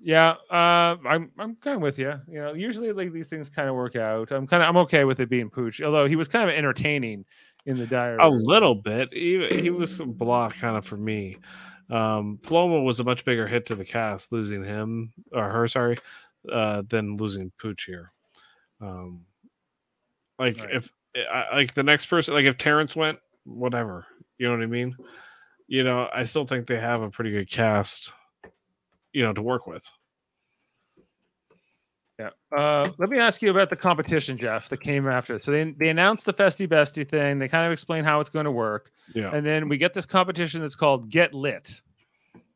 [0.06, 2.13] Yeah, uh, I'm I'm kind of with you.
[2.28, 4.32] You know, usually like these things kind of work out.
[4.32, 7.26] I'm kind of I'm okay with it being Pooch, although he was kind of entertaining
[7.65, 8.20] in the diary.
[8.22, 9.10] A little bit.
[9.12, 11.38] He, he was a block kind of for me.
[11.89, 15.98] Um Paloma was a much bigger hit to the cast, losing him or her, sorry,
[16.52, 18.12] uh, than losing Pooch here.
[18.80, 19.26] Um
[20.38, 20.76] like Right.
[20.76, 20.89] if
[21.54, 24.06] like the next person like if Terrance went, whatever.
[24.38, 24.96] You know what I mean?
[25.68, 28.12] You know, I still think they have a pretty good cast,
[29.15, 29.89] you know, to work with.
[32.19, 32.30] Yeah.
[32.56, 35.38] Uh, let me ask you about the competition, Jeff, that came after.
[35.39, 37.39] So they they announced the Festy Bestie thing.
[37.39, 39.32] They kind of explain how it's going to work, Yeah.
[39.36, 41.82] and then we get this competition that's called Get Lit,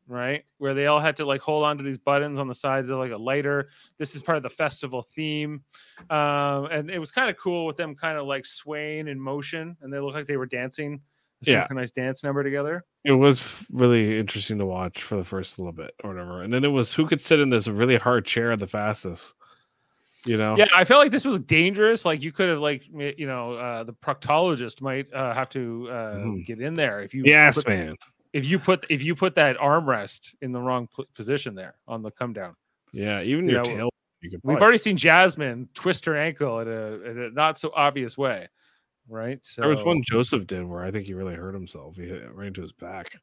[0.07, 0.45] right?
[0.59, 2.99] Where they all had to like hold on to these buttons on the sides of
[2.99, 3.67] like a lighter.
[3.97, 5.61] This is part of the festival theme,
[6.09, 9.75] um, and it was kind of cool with them kind of like swaying in motion,
[9.81, 11.01] and they looked like they were dancing
[11.45, 11.59] a Yeah.
[11.63, 12.85] synchronized dance number together.
[13.05, 16.43] It was really interesting to watch for the first little bit or whatever.
[16.43, 19.33] And then it was who could sit in this really hard chair the fastest.
[20.25, 20.57] You know?
[20.57, 22.03] Yeah, I felt like this was dangerous.
[22.03, 26.15] Like you could have, like you know, uh, the proctologist might uh, have to uh,
[26.15, 26.45] Mhm.
[26.45, 27.95] get in there if you Yes, put, man.
[28.33, 32.11] if you put if you put that armrest in the wrong position there on the
[32.11, 32.55] come down.
[32.91, 33.89] Yeah, even You your know, tail.
[34.21, 38.17] You We've already seen Jasmine twist her ankle in a, in a not so obvious
[38.17, 38.49] way,
[39.09, 39.43] right?
[39.43, 41.95] So there was one Joseph did where I think he really hurt himself.
[41.95, 43.19] He hit right into his back.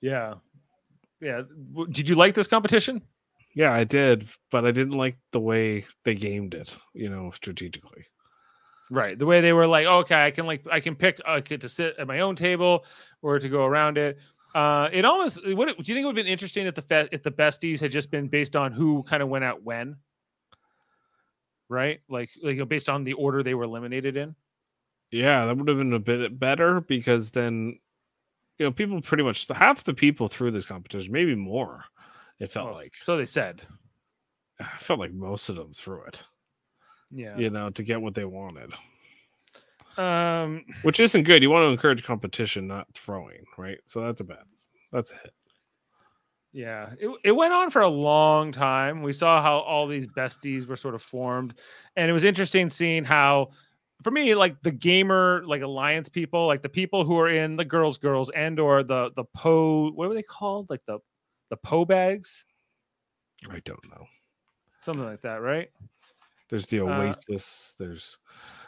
[0.00, 0.34] yeah,
[1.20, 1.42] yeah.
[1.90, 3.02] Did you like this competition?
[3.54, 6.76] Yeah, I did, but I didn't like the way they gamed it.
[6.94, 8.06] You know, strategically.
[8.90, 9.18] Right.
[9.18, 11.96] The way they were like, okay, I can like I can pick could to sit
[11.98, 12.84] at my own table
[13.22, 14.18] or to go around it.
[14.54, 17.08] Uh, it almost what do you think it would have been interesting if the fe-
[17.10, 19.96] if the besties had just been based on who kind of went out when,
[21.68, 22.00] right?
[22.08, 24.36] Like like you know, based on the order they were eliminated in.
[25.14, 27.78] Yeah, that would have been a bit better because then,
[28.58, 31.84] you know, people pretty much half the people through this competition, maybe more.
[32.40, 33.62] It felt like so they said.
[34.60, 36.20] I felt like most of them threw it.
[37.12, 37.38] Yeah.
[37.38, 38.72] You know, to get what they wanted,
[39.96, 40.64] Um.
[40.82, 41.42] which isn't good.
[41.44, 43.78] You want to encourage competition, not throwing, right?
[43.86, 44.42] So that's a bad.
[44.90, 45.32] That's a hit.
[46.52, 49.02] Yeah, it, it went on for a long time.
[49.02, 51.54] We saw how all these besties were sort of formed,
[51.96, 53.50] and it was interesting seeing how,
[54.02, 57.64] for me, like the gamer, like alliance people, like the people who are in the
[57.64, 60.68] girls, girls, and or the the po, what were they called?
[60.70, 60.98] Like the
[61.50, 62.44] the po bags,
[63.48, 64.06] I don't know.
[64.78, 65.70] something like that, right?
[66.48, 67.74] There's the Uh, Oasis.
[67.78, 68.18] there's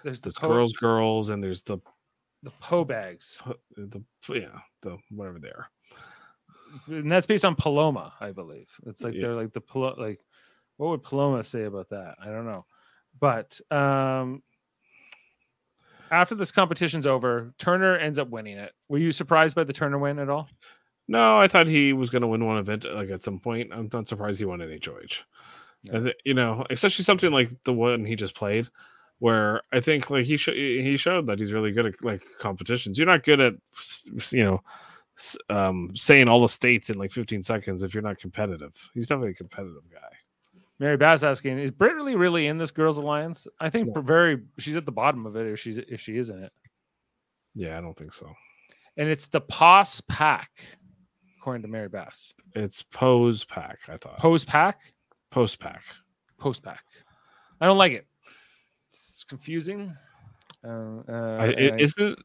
[0.02, 1.78] There's the po, girls, girls, and there's the
[2.42, 3.38] the po bags,
[3.76, 5.68] the yeah the whatever they are.
[6.86, 8.68] and that's based on Paloma, I believe.
[8.86, 9.20] It's like Yeah.
[9.20, 9.62] they're like the
[9.98, 10.24] like,
[10.76, 12.16] what would Paloma say about that?
[12.20, 12.66] I don't know,
[13.18, 14.42] but um,
[16.10, 18.72] after this competition's over, Turner ends up winning it.
[18.88, 20.48] Were you surprised by the Turner win at all?
[21.08, 23.70] No, I thought he was going to win one event like at some point.
[23.72, 25.22] I'm not surprised he won an HOH.
[25.82, 26.10] Yeah.
[26.24, 28.68] You know, especially something like the one he just played,
[29.20, 32.98] where I think like he sho- he showed that he's really good at like competitions.
[32.98, 33.54] You're not good at
[34.30, 34.62] you know
[35.48, 38.72] um, saying all the states in like 15 seconds if you're not competitive.
[38.94, 40.15] He's definitely a competitive guy.
[40.78, 43.46] Mary Bass asking, is Britt really really in this girls' alliance?
[43.60, 44.02] I think No.
[44.02, 46.52] very she's at the bottom of it if she's if she is in it.
[47.54, 48.30] Yeah, I don't think so.
[48.98, 50.50] And it's the POS pack,
[51.38, 52.34] according to Mary Bass.
[52.54, 53.78] It's pose pack.
[53.88, 54.80] I thought Pose pack?
[55.30, 55.82] post pack.
[56.38, 56.82] Post pack.
[57.60, 58.06] I don't like it.
[58.86, 59.96] It's confusing.
[60.64, 62.18] Uh, uh, I, it, I- isn't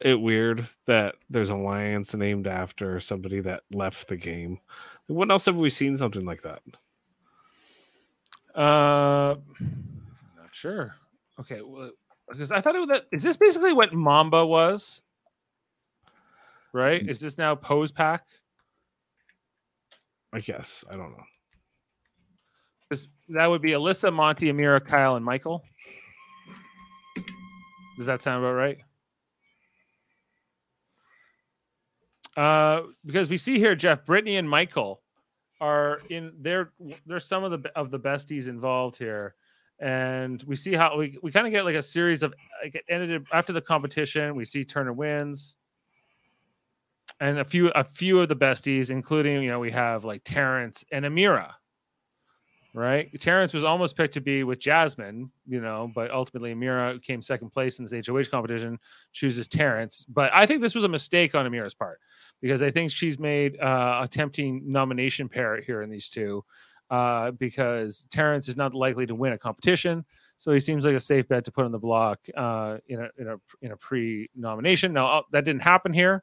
[0.00, 4.60] it weird that there's an alliance named after somebody that left the game?
[5.08, 6.62] When else have we seen something like that?
[8.54, 9.34] Uh,
[10.36, 10.94] not sure.
[11.40, 11.90] Okay, well,
[12.28, 15.02] because I thought it was that is this basically what Mamba was?
[16.72, 17.08] Right?
[17.08, 18.24] Is this now Pose Pack?
[20.32, 21.24] I guess I don't know.
[22.90, 25.64] 'Cause that would be Alyssa, Monte, Ameerah, Kyle, and Michael.
[27.96, 28.78] Does that sound about right?
[32.36, 35.03] Uh, because we see here, Jeff, Brittany, and Michael
[35.60, 36.72] are in there.
[37.06, 39.34] There's some of the of the besties involved here,
[39.78, 43.26] and we see how we, we kind of get like a series of like ended
[43.32, 44.34] after the competition.
[44.34, 45.56] We see Turner wins,
[47.20, 50.84] and a few a few of the besties, including you know we have like Terrance
[50.92, 51.52] and Ameerah.
[52.76, 57.22] Right, Terrance was almost picked to be with Jasmine, you know, but ultimately Ameerah came
[57.22, 58.80] second place in this HOH competition,
[59.12, 60.04] chooses Terrance.
[60.08, 62.00] But I think this was a mistake on Ameerah's part
[62.42, 66.44] because I think she's made uh, a tempting nomination pair here in these two.
[66.90, 70.04] Uh, because Terrance is not likely to win a competition,
[70.36, 73.08] so he seems like a safe bet to put on the block uh, in a
[73.18, 74.92] in a in a pre-nomination.
[74.92, 76.22] Now uh, that didn't happen here,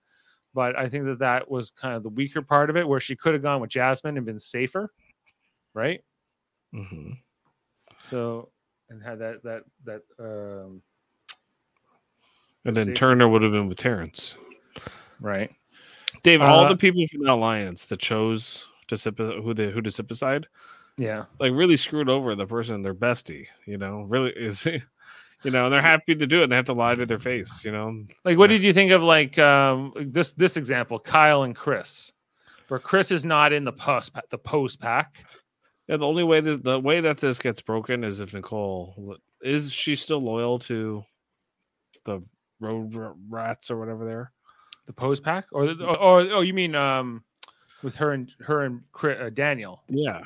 [0.54, 3.16] but I think that that was kind of the weaker part of it, where she
[3.16, 4.94] could have gone with Jasmine and been safer,
[5.74, 6.04] right?
[6.74, 7.12] Hmm
[7.98, 8.50] So
[8.90, 10.82] and had that that that um,
[12.66, 14.36] And then Turner would have been with Terrance.
[15.20, 15.52] right.
[16.24, 19.82] Dave, all Uh, the people from the alliance that chose to sip who they who
[19.82, 20.48] to sip aside,
[20.98, 21.26] Yeah.
[21.40, 23.48] like really screwed over the person their bestie.
[23.66, 24.66] You know, really is.
[25.44, 26.44] You know, and they're happy to do it.
[26.44, 27.66] and They have to lie to their face.
[27.66, 31.56] You know, Like, what did you think of like um this this example, Kyle and
[31.56, 32.12] Chris,
[32.68, 35.26] where Chris is not in the post the post pack.
[35.92, 39.74] Yeah, the only way that the way that this gets broken is if Nicole is
[39.74, 41.04] she still loyal to
[42.06, 42.24] the
[42.62, 42.96] road
[43.30, 44.32] rats or whatever they're.
[44.86, 47.26] the pose pack, or or, or oh, you mean um
[47.84, 49.84] with her and her and Chris, uh, Daniel?
[49.90, 50.22] Yeah,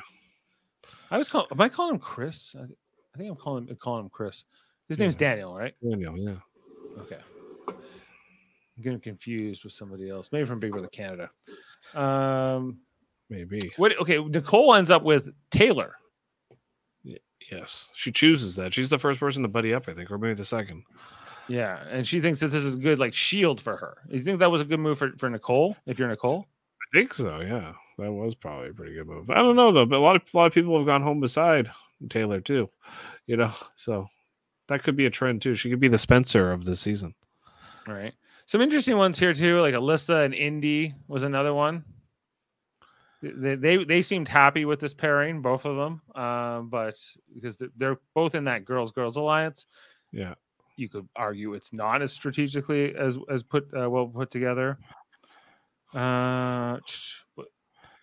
[1.10, 1.48] I was calling.
[1.50, 2.54] Am I calling him Chris?
[2.56, 4.44] I, I think I'm calling calling him Chris.
[4.88, 5.30] His name's Yeah.
[5.30, 5.74] Daniel, right?
[5.82, 6.16] Daniel.
[6.16, 6.36] Yeah,
[7.02, 7.18] Okay.
[7.68, 11.28] I'm getting confused with somebody else, maybe from Big Brother Canada.
[11.94, 12.78] Um,
[13.28, 13.72] maybe.
[13.76, 13.98] what?
[14.00, 15.96] Okay, Nicole ends up with Taylor.
[17.50, 18.74] Yes, she chooses that.
[18.74, 20.82] She's the first person to buddy up, I think, or maybe the second.
[21.48, 23.98] Yeah, and she thinks that this is a good like shield for her.
[24.08, 25.76] You think that was a good move for, for Nicole?
[25.86, 26.44] If you're Nicole,
[26.82, 27.40] I think so.
[27.40, 29.30] Yeah, that was probably a pretty good move.
[29.30, 31.20] I don't know though, but a lot of a lot of people have gone home
[31.20, 31.70] beside
[32.08, 32.68] Taylor too.
[33.26, 34.08] You know, so
[34.66, 35.54] that could be a trend too.
[35.54, 37.14] She could be the Spencer of this season.
[37.86, 38.14] All right.
[38.46, 41.84] Some interesting ones here too, like Alyssa and Indy was another one.
[43.34, 46.02] They they, they seemed happy with this pairing, both of them.
[46.20, 46.94] Um, but
[47.34, 49.66] because they're, they're both in that girls girls alliance,
[50.12, 50.34] Yeah.
[50.76, 54.78] you could argue it's not as strategically as as put uh, well put together.
[55.94, 56.78] Uh,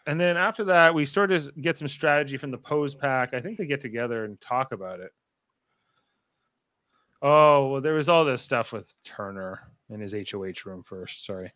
[0.07, 3.33] and then after that, we sort of get some strategy from the pose pack.
[3.33, 5.12] I think they get together and talk about it.
[7.21, 11.25] Oh well, there was all this stuff with Turner in his HOH room first.
[11.25, 11.51] Sorry,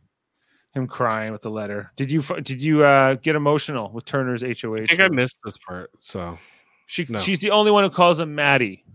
[0.77, 1.91] him crying with the letter.
[1.95, 4.75] Did you did you uh, get emotional with Turner's HOH?
[4.75, 5.89] I think I missed this part.
[5.99, 6.37] So
[6.85, 7.19] She no.
[7.19, 8.85] she's the only one who calls him Maddie.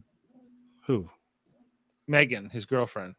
[0.87, 1.09] who?
[2.09, 3.15] Megan, his girlfriend,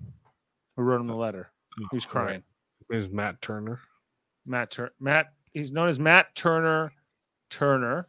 [0.76, 1.52] who wrote him the letter.
[1.80, 2.08] Oh, right.
[2.08, 2.43] crying?
[2.80, 3.80] His name's Matt Turner.
[4.45, 5.28] Matt Tur- Matt.
[5.54, 6.91] He's known as Matt Turner.
[7.49, 8.08] Turner.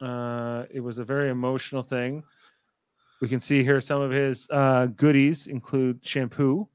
[0.00, 2.22] Uh, it was a very emotional thing.
[3.20, 6.66] We can see here some of his uh, goodies include shampoo,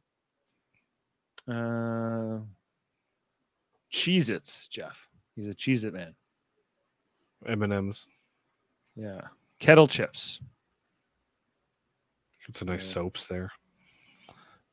[1.48, 2.40] uh,
[3.92, 5.08] Cheez-Its, Jeff.
[5.36, 6.16] He's a Cheez-It man.
[7.46, 8.08] M and M's.
[8.96, 9.22] Yeah.
[9.60, 10.42] Kettle chips.
[12.46, 12.94] Get some nice Yeah.
[12.94, 13.52] soaps there.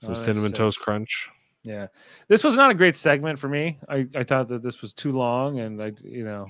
[0.01, 0.85] Some Oh, nice cinnamon toast soaps.
[0.85, 1.31] crunch.
[1.65, 1.87] Yeah,
[2.27, 3.79] this was not a great segment for me.
[3.89, 6.49] I, I thought that this was too long, and I you know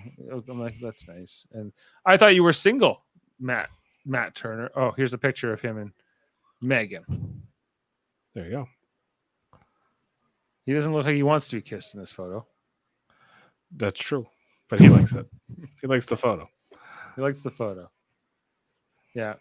[0.49, 1.47] I'm like that's nice.
[1.53, 1.71] And
[2.07, 3.05] I thought you were single,
[3.39, 3.69] Matt
[4.07, 4.71] Matt Turner.
[4.75, 5.93] Oh, here's a picture of him and
[6.63, 7.43] Megan.
[8.35, 8.69] There you go.
[10.67, 12.47] He doesn't look like he wants to be kissed in this photo.
[13.77, 14.27] That's true.
[14.69, 15.27] But he likes it.
[15.81, 16.49] He likes the photo.
[17.17, 17.91] He likes the photo.
[19.15, 19.35] Yeah.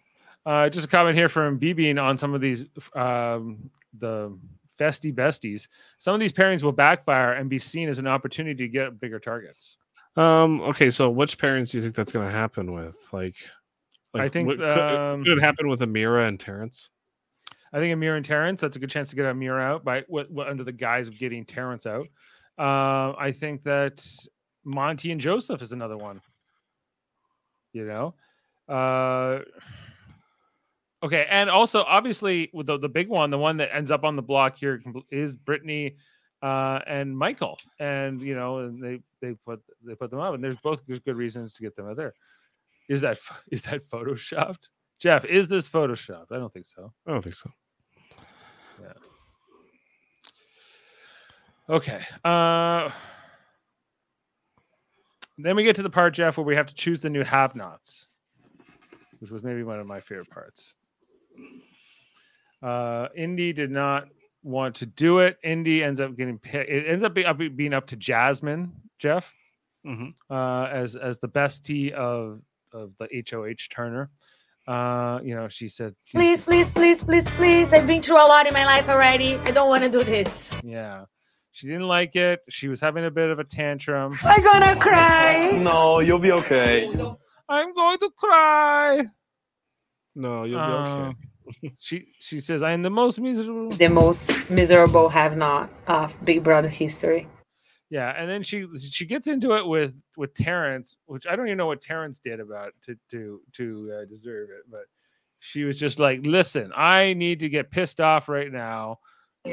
[0.46, 4.36] Uh, just a comment here from Bean on some of these um, the
[4.80, 5.68] festy besties.
[6.00, 9.20] Some of these pairings will backfire and be seen as an opportunity to get bigger
[9.20, 9.78] targets.
[10.18, 10.62] Um.
[10.62, 10.90] Okay.
[10.90, 12.98] So, which pairings do you think that's going to happen with?
[13.14, 13.36] Like,
[14.16, 16.90] I think, what- could, um, could it happen with Ameerah and Terrance?
[17.74, 20.30] I think Amir and Terrance, that's a good chance to get Amir out by what,
[20.30, 22.08] what under the guise of getting Terrance out.
[22.58, 24.06] Uh, I think that
[24.64, 26.22] Monte and Joseph is another one.
[27.74, 28.14] You know,
[28.68, 29.40] uh,
[31.02, 34.22] okay, and also obviously the, the big one, the one that ends up on the
[34.22, 35.96] block here is Brittany
[36.42, 40.44] uh, and Michael, and you know, and they they put they put them up, and
[40.44, 42.14] there's both there's good reasons to get them out there.
[42.90, 43.20] Is that
[43.52, 44.70] is that photoshopped?
[45.00, 46.32] Jeff, is this photoshopped?
[46.32, 46.92] I don't think so.
[47.08, 47.50] I don't think so.
[51.70, 52.02] Okay.
[52.24, 52.90] Uh
[55.38, 57.56] then we get to the part, Jeff, where we have to choose the new have
[57.56, 58.08] nots,
[59.20, 60.76] which was maybe one of my favorite parts.
[62.62, 64.08] Uh Indy did not
[64.44, 65.38] want to do it.
[65.44, 69.34] Indy ends up getting pi- it ends up, be, up being up to Jasmine, Jeff,
[69.86, 70.14] Mhm.
[70.30, 72.42] uh, as as the bestie of
[72.74, 74.10] of the HOH Turner.
[74.72, 77.74] Uh, you know, she said Please, please, please, please, please.
[77.74, 79.36] I've been through a lot in my life already.
[79.44, 80.54] I don't want to do this.
[80.64, 81.06] Yeah.
[81.52, 82.40] She didn't like it.
[82.48, 84.14] She was having a bit of a tantrum.
[84.24, 85.52] I'm gonna cry.
[85.52, 86.88] No, you'll be okay.
[87.50, 89.04] I'm going to cry.
[90.16, 91.76] No, you'll be okay.
[91.78, 93.72] she she says, I am the most miserable.
[93.72, 97.28] The most miserable have not of Big Brother history.
[97.92, 101.58] Yeah, and then she she gets into it with with Terrance, which I don't even
[101.58, 104.86] know what Terrance did about to to to uh, deserve it, but
[105.40, 109.00] she was just like, "Listen, I need to get pissed off right now."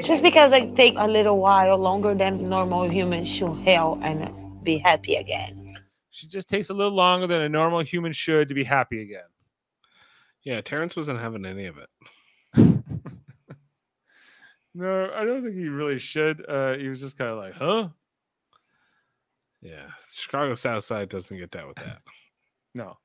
[0.01, 4.77] Just because I take a little while longer than normal humans should heal and be
[4.77, 5.75] happy again.
[6.09, 9.27] She just takes a little longer than a normal human should to be happy again.
[10.43, 11.89] Yeah, Terrance wasn't having any of it.
[14.75, 16.47] No, I don't think he really should.
[16.47, 17.89] Uh, he was just kind of like, "Huh."
[19.61, 22.01] Yeah, Chicago South Side doesn't get that with that.
[22.75, 22.97] No.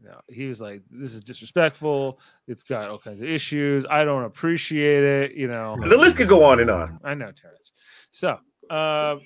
[0.00, 0.20] No.
[0.28, 2.20] He was like, this is disrespectful.
[2.46, 3.84] It's got all kinds of issues.
[3.90, 5.32] I don't appreciate it.
[5.36, 7.00] You know, The list could go on and on.
[7.02, 7.72] I know Terrance.
[8.12, 8.38] So
[8.70, 9.16] uh,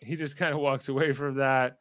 [0.00, 1.78] he just kind of walks away from that.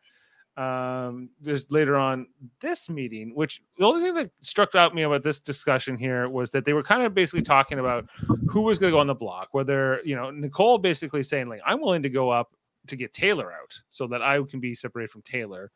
[0.56, 2.28] Um, just later on
[2.62, 6.50] this meeting, which the only thing that struck out me about this discussion here was
[6.52, 8.08] that they were kind of basically talking about
[8.50, 9.50] who was going to go on the block.
[9.52, 12.54] Whether you know Nicole basically saying like, I'm willing to go up
[12.88, 15.72] to get Taylor out so that I can be separated from Taylor.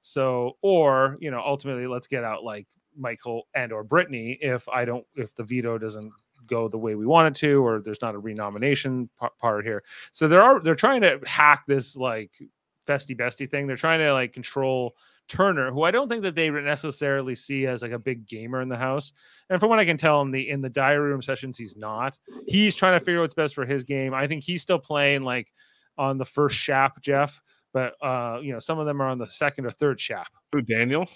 [0.00, 2.66] So, or you know, ultimately, let's get out like
[2.96, 6.12] Michael and or Brittany if I don't if the veto doesn't
[6.46, 9.08] go the way we want it to, or there's not a renomination
[9.38, 9.82] part here.
[10.10, 12.32] So there are they're trying to hack this like
[12.86, 13.66] festy bestie thing.
[13.66, 14.96] They're trying to like control
[15.28, 18.68] Turner, who I don't think that they necessarily see as like a big gamer in
[18.68, 19.12] the house.
[19.48, 22.18] And from what I can tell in the in the diary room sessions, he's not.
[22.46, 24.14] He's trying to figure out what's best for his game.
[24.14, 25.52] I think he's still playing like
[25.98, 27.40] on the first shap, Jeff.
[27.72, 30.28] But uh, you know, some of them are on the second or third shap.
[30.52, 31.08] Who, Daniel?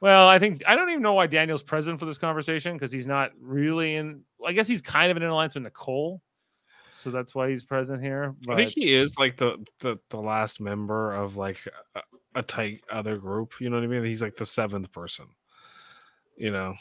[0.00, 3.06] Well, I think I don't even know why Daniel's present for this conversation because he's
[3.06, 4.22] not really in.
[4.44, 6.20] I guess he's kind of in an alliance with Nicole.
[6.92, 8.34] so that's why he's present here.
[8.48, 11.58] I think he is like the, the the last member of like
[11.94, 12.00] a,
[12.34, 13.54] a tight other group.
[13.60, 14.04] You know what I mean?
[14.04, 15.26] He's like the seventh person.
[16.36, 16.74] You know,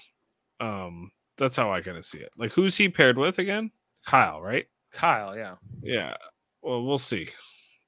[0.60, 2.32] um, that's how I kind of see it.
[2.38, 3.72] Like, who's he paired with again?
[4.06, 4.66] Kyle, right?
[4.92, 5.36] Kyle.
[5.38, 6.16] Yeah, Yeah.
[6.64, 7.30] Well, we'll see.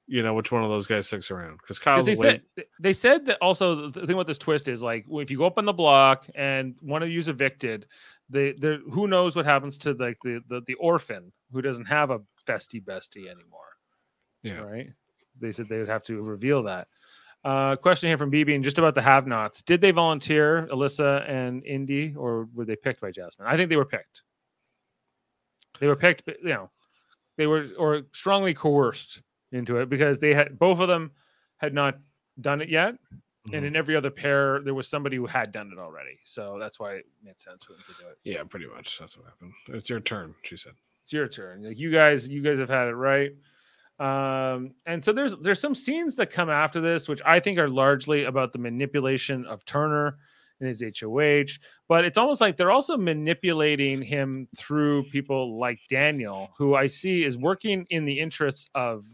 [0.08, 2.42] You know which one of those guys sticks around because Kyle's they said
[2.78, 5.58] they said that also the thing about this twist is like if you go up
[5.58, 7.86] on the block and one of you's evicted,
[8.30, 12.10] they there who knows what happens to like the, the the orphan who doesn't have
[12.10, 13.66] a festy bestie anymore.
[14.44, 14.60] Yeah.
[14.60, 14.90] Right.
[15.40, 16.86] They said they would have to reveal that.
[17.44, 19.62] Uh, question here from BB and just about the have-nots.
[19.62, 23.46] Did they volunteer, Alyssa and Indy, or were they picked by Jasmine?
[23.46, 24.22] I think they were picked.
[25.78, 26.70] They were picked, but, you know,
[27.36, 29.22] they were or strongly coerced
[29.52, 31.12] into it because they had both of them
[31.58, 31.98] had not
[32.40, 32.94] done it yet,
[33.52, 33.66] and Mhm.
[33.68, 36.18] in every other pair there was somebody who had done it already.
[36.24, 38.18] So that's why it made sense for them to do it.
[38.24, 38.98] yeah, pretty much.
[38.98, 39.52] That's what happened.
[39.68, 40.72] It's your turn, she said.
[41.02, 41.62] It's your turn.
[41.62, 43.32] Like you guys, you guys have had it right.
[43.98, 47.68] Um, and so there's there's some scenes that come after this, which I think are
[47.68, 50.18] largely about the manipulation of Turner
[50.60, 56.50] and his HOH, but it's almost like they're also manipulating him through people like Daniel,
[56.56, 59.04] who I see is working in the interests of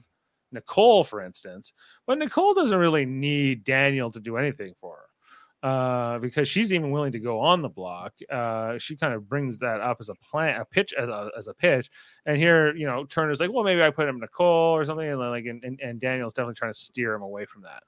[0.53, 1.73] Nicole, for instance.
[2.07, 6.91] But Nicole doesn't really need Daniel to do anything for her uh, because she's even
[6.91, 8.13] willing to go on the block.
[8.31, 11.49] Uh, she kind of brings that up as a plan, a pitch as a, as
[11.49, 11.89] a pitch.
[12.27, 15.21] And here, you know, Turner's like, well, maybe I put him Nicole or something, and
[15.21, 17.83] then, like, and, and, and Daniel's definitely trying to steer him away from that,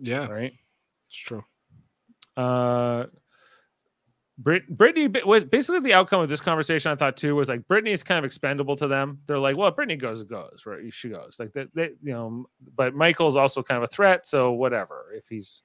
[0.00, 0.52] Yeah, right?
[1.08, 1.44] it's true.
[2.38, 3.06] Uh,
[4.38, 8.04] Brit- Brittany, basically the outcome of this conversation, I thought too, was like Brittany is
[8.04, 9.18] kind of expendable to them.
[9.26, 10.94] They're like, well, Brittany goes, it goes, right?
[10.94, 12.46] She goes, like that, they, you know.
[12.76, 15.06] But Michael's also kind of a threat, so whatever.
[15.12, 15.64] If he's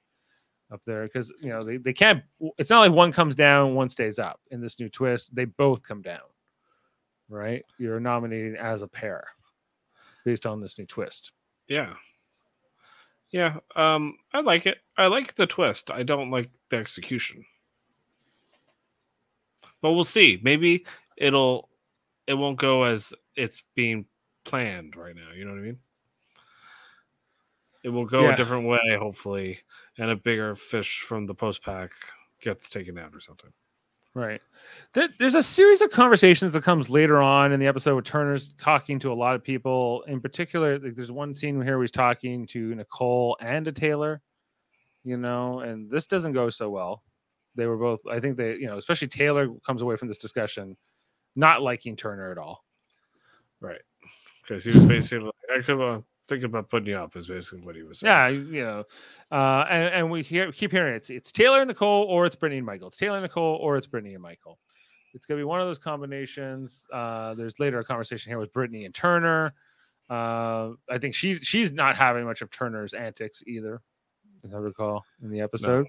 [0.72, 2.24] up there, because you know they, they can't.
[2.58, 4.40] It's not like one comes down, one stays up.
[4.50, 6.26] In this new twist, they both come down,
[7.28, 7.62] right?
[7.78, 9.24] You're nominating as a pair
[10.24, 11.32] based on this new twist.
[11.68, 11.94] Yeah.
[13.34, 13.56] Yeah.
[13.74, 14.78] Um, I like it.
[14.96, 15.90] I like the twist.
[15.90, 17.44] I don't like the execution.
[19.82, 20.38] But we'll see.
[20.44, 21.68] Maybe it'll
[22.28, 24.06] it won't go as it's being
[24.44, 25.32] planned right now.
[25.34, 25.78] You know what I mean?
[27.82, 28.34] It will go Yeah.
[28.34, 29.58] a different way, hopefully,
[29.98, 31.90] and a bigger fish from the post pack
[32.40, 33.52] gets taken out or something.
[34.14, 34.40] Right.
[34.92, 39.00] There's a series of conversations that comes later on in the episode with Turner's talking
[39.00, 40.04] to a lot of people.
[40.06, 44.22] In particular, like there's one scene here where he's talking to Nicole and a Taylor,
[45.02, 47.02] you know, and this doesn't go so well.
[47.56, 50.76] They were both, I think they, you know, especially Taylor comes away from this discussion
[51.34, 52.64] not liking Turner at all.
[53.60, 53.82] Right.
[54.42, 57.64] Because he was basically like, I could uh, think about putting you up, is basically
[57.64, 58.12] what he was saying.
[58.12, 58.84] Yeah, you know,
[59.30, 62.58] uh, and, and we hear, keep hearing it's it's Taylor and Nicole or it's Brittany
[62.58, 62.88] and Michael.
[62.88, 64.58] It's Taylor and Nicole or it's Brittany and Michael.
[65.12, 66.86] It's gonna be one of those combinations.
[66.92, 69.54] Uh, there's later a conversation here with Brittany and Turner.
[70.10, 73.80] Uh, I think she she's not having much of Turner's antics either,
[74.44, 75.86] as I recall in the episode.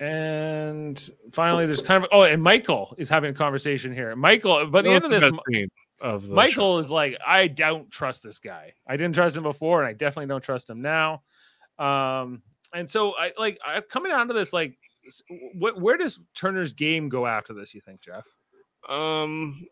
[0.00, 4.14] And finally, there's kind of oh, and Michael is having a conversation here.
[4.16, 5.68] Michael, by the end of this, scene
[6.00, 6.34] of the show.
[6.34, 8.72] Michael is like, I don't trust this guy.
[8.88, 11.22] I didn't trust him before, and I definitely don't trust him now.
[11.78, 12.42] Um,
[12.74, 14.76] and so I like I coming down to this, like,
[15.28, 17.74] wh- where does Turner's game go after this?
[17.74, 18.24] You think, Jeff?
[18.88, 19.66] Um,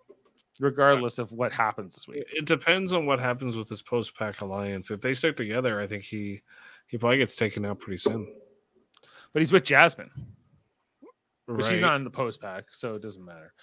[0.61, 4.43] Regardless of what happens this week, it depends on what happens with this post pack
[4.43, 4.91] alliance.
[4.91, 6.43] If they stick together, I think he
[6.87, 8.33] he probably gets taken out pretty soon.
[9.33, 10.11] but he's with Jasmine,
[11.49, 13.55] but she's not in the post pack, so it doesn't matter.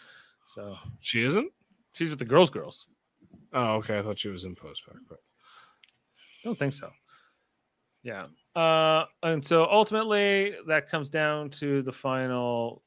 [0.45, 1.51] So She isn't.
[1.99, 2.87] She's with the girls, girls.
[3.53, 3.99] Oh, okay.
[3.99, 4.95] I thought she was in post pack.
[5.09, 6.89] But I don't think so.
[8.03, 8.27] Yeah.
[8.55, 12.81] Uh, and so ultimately, that comes down to the final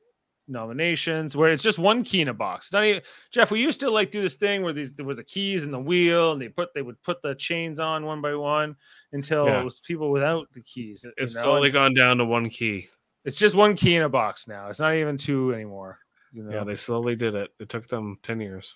[0.49, 2.73] nominations, where it's just one key in a box.
[2.73, 3.51] Not even Jeff.
[3.51, 5.79] We used to like do this thing where these there were the keys and the
[5.79, 8.75] wheel, and they put they would put the chains on one by one
[9.13, 9.61] until Yeah.
[9.61, 11.05] it was people without the keys.
[11.19, 12.89] it's know, slowly and gone down to one key.
[13.25, 14.69] it's just one key in a box now.
[14.69, 15.99] It's not even two anymore.
[16.33, 17.51] You know, Yeah, they slowly did it.
[17.61, 18.75] It took them ten years.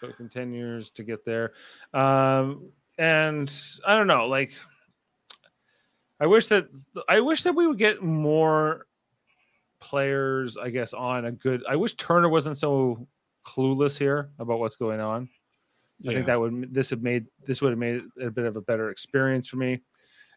[0.00, 1.52] Took them 10 years to get there.
[1.94, 3.50] Um and
[3.86, 4.52] i don't know like
[6.18, 6.66] i wish that
[7.08, 8.86] i wish that we would get more
[9.80, 13.06] players i guess on a good i wish turner wasn't so
[13.46, 15.22] clueless here about what's going on.
[15.22, 16.12] I Yeah.
[16.12, 18.60] think that would this have made this would have made it a bit of a
[18.60, 19.80] better experience for me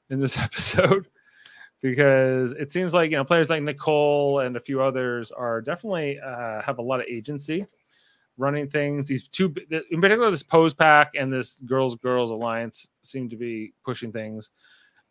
[0.10, 1.08] in this episode.
[1.82, 6.18] Because it seems like you know players like nicole and a few others are definitely
[6.20, 7.66] uh, have a lot of agency
[8.38, 9.08] running things.
[9.08, 9.54] These two,
[9.92, 14.50] in particular, this pose pack and this girls girls alliance seem to be pushing things.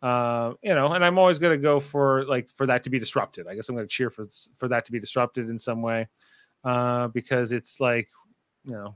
[0.01, 2.99] Uh, you know, and I'm always going to go for like for that to be
[2.99, 3.47] disrupted.
[3.47, 6.07] I guess I'm going to cheer for for that to be disrupted in some way,
[6.65, 8.09] uh, because it's like,
[8.65, 8.95] you know,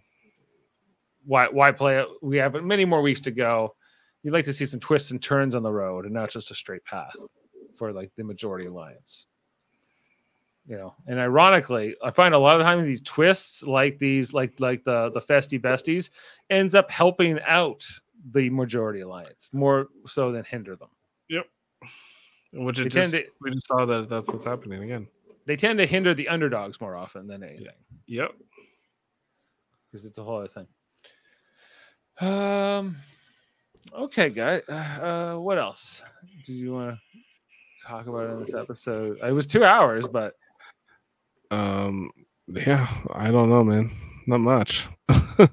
[1.26, 2.08] why why play it?
[2.22, 3.76] We have many more weeks to go.
[4.24, 6.56] You'd like to see some twists and turns on the road and not just a
[6.56, 7.16] straight path
[7.78, 9.28] for like the majority alliance.
[10.68, 14.60] You know, and ironically, I find a lot of times these twists, like these, like
[14.60, 16.10] like the the festy besties,
[16.50, 17.86] ends up helping out
[18.32, 20.90] the majority alliance more so than hinder them.
[21.30, 21.46] Yep
[22.54, 25.08] which it just, to- we just saw that that's what's happening again.
[25.46, 27.68] They tend to hinder the underdogs more often than anything.
[28.08, 28.32] Yep.
[29.90, 30.68] because it's a whole other thing.
[32.20, 32.98] Um.
[33.94, 34.60] Okay, guy.
[34.60, 36.04] Uh, what else
[36.46, 39.20] do you want to talk about in this episode?
[39.24, 40.34] It was two hours, but
[41.52, 42.12] Um.
[42.48, 42.88] Yeah.
[43.14, 43.92] I don't know, man.
[44.26, 44.88] Not much.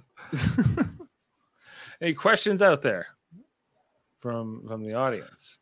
[2.01, 3.07] any questions out there
[4.21, 5.59] from from the audience?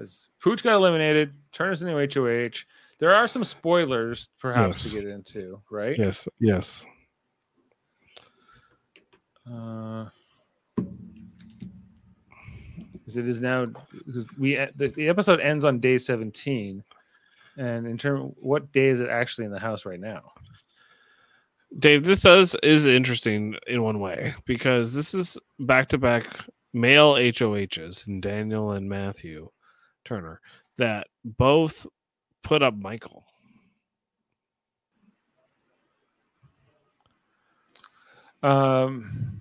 [0.00, 2.64] As Pooch got eliminated, Turner's in the HOH.
[2.98, 4.92] There are some spoilers, perhaps, Yes.
[4.94, 5.96] to get into, right?
[5.98, 6.28] Yes.
[6.40, 6.86] Yes.
[9.50, 10.06] Uh,
[12.92, 13.66] because it is now
[14.06, 16.82] because we the, the episode ends on day 17
[17.56, 20.22] and in term what day is it actually in the house right now
[21.76, 26.26] Dave, this does is interesting in one way because this is back to back
[26.72, 29.48] male HOHs and Daniel and Matthew
[30.04, 30.40] Turner
[30.78, 31.86] that both
[32.42, 33.24] put up Michael.
[38.44, 39.40] um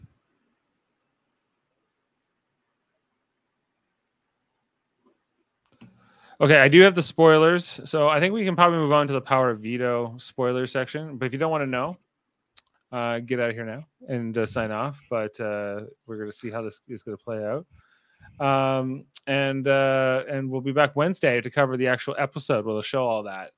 [6.42, 9.14] okay i do have the spoilers so i think we can probably move on to
[9.14, 11.98] the power of veto spoiler section but if you don't want to know
[12.94, 15.02] uh, get out of here now and uh, sign off.
[15.10, 17.66] But uh, we're going to see how this is going to play out.
[18.40, 22.66] Um, and uh, and we'll be back Wednesday to cover the actual episode.
[22.66, 23.52] We'll show all that.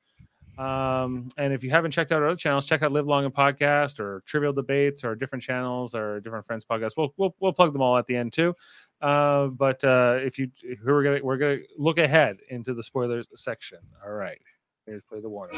[0.57, 3.33] Um, and if you haven't checked out our other channels, check out Live Long and
[3.33, 6.93] Podcast or Trivial Debates or different channels or different friends podcasts.
[6.95, 8.55] We'll we'll, we'll plug them all at the end too.
[9.01, 10.49] Uh, but uh, if you
[10.81, 13.79] who we're gonna we're gonna look ahead into the spoilers section.
[14.05, 14.39] All right,
[14.85, 15.57] here's play the warning.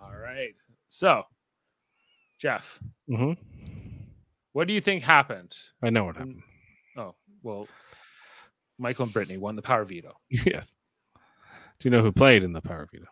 [0.00, 0.54] All right.
[0.88, 1.24] So,
[2.38, 3.32] Jeff, hmm
[4.52, 5.54] what do you think happened?
[5.80, 6.42] I know what happened.
[6.96, 7.68] Oh, well,
[8.80, 10.14] Michael and Brittany won the power veto.
[10.30, 10.74] yes.
[11.80, 13.06] Do you know who played in the Power Veto?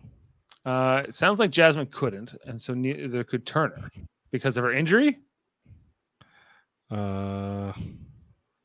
[0.64, 3.90] Uh, it sounds like Jasmine couldn't, and so neither could Turner
[4.30, 5.18] because of her injury.
[6.90, 7.72] Uh,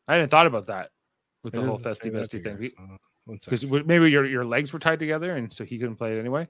[0.08, 0.90] I hadn't thought about that
[1.44, 2.58] with the whole festy figure.
[2.58, 2.72] thing.
[2.78, 2.98] Uh,
[3.42, 3.88] because second.
[3.88, 6.48] maybe your your legs were tied together, and so he couldn't play it anyway.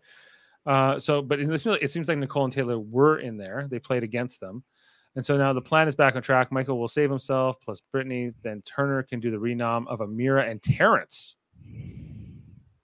[0.66, 3.68] Uh, so, but in this, it seems like Nicole and Taylor were in there.
[3.70, 4.64] They played against them,
[5.16, 6.52] and so now the plan is back on track.
[6.52, 8.32] Michael will save himself, plus Brittany.
[8.44, 11.38] Then Turner can do the renom of Ameerah and Terrance.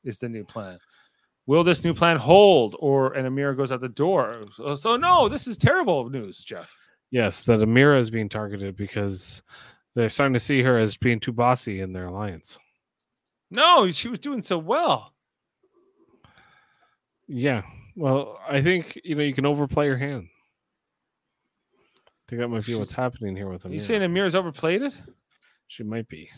[0.04, 0.80] Is the new plan?
[1.48, 4.44] Will this new plan hold, or and Ameerah goes out the door?
[4.56, 6.76] So, so no, this is terrible news, Jeff.
[7.12, 9.42] Yes, that Ameerah is being targeted because
[9.96, 12.60] they're starting to see her as being too bossy in their alliance.
[13.50, 15.14] No, she was doing so well.
[17.28, 17.64] Yeah.
[17.96, 20.28] Well, I think you know you can overplay your hand.
[22.30, 23.74] Think that might be what's happening here with Are Ameerah.
[23.74, 24.94] you saying Ameerah's overplayed it?
[25.68, 26.30] she might be?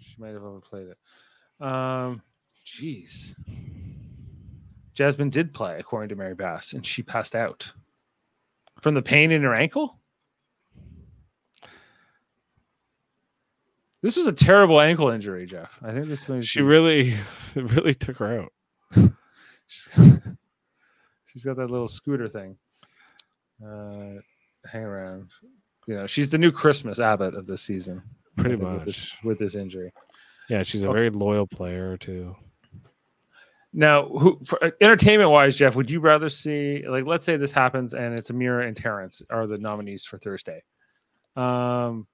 [0.00, 1.64] She might have overplayed it.
[1.64, 2.22] Um,
[2.66, 3.32] jeez.
[4.94, 7.72] Jasmine did play, according to Mary Bass, and she passed out
[8.80, 10.00] from the pain in her ankle.
[14.02, 15.78] This was a terrible ankle injury, Jeff.
[15.82, 17.10] I think this was She really,
[17.54, 18.52] it really took her out.
[19.68, 20.20] She's got,
[21.26, 22.56] she's got that little scooter thing.
[23.64, 24.20] Uh,
[24.66, 25.30] hang around.
[25.86, 28.02] You know, she's the new Christmas Abbott of this season.
[28.36, 28.74] Pretty think, much.
[28.74, 29.92] with this, with this injury.
[30.48, 30.98] Yeah, she's a Okay.
[30.98, 32.36] very loyal player too.
[33.72, 37.94] Now, who for entertainment wise, Jeff, would you rather see like let's say this happens
[37.94, 40.62] and it's Ameerah and Terrance are the nominees for Thursday.
[41.36, 42.06] Um,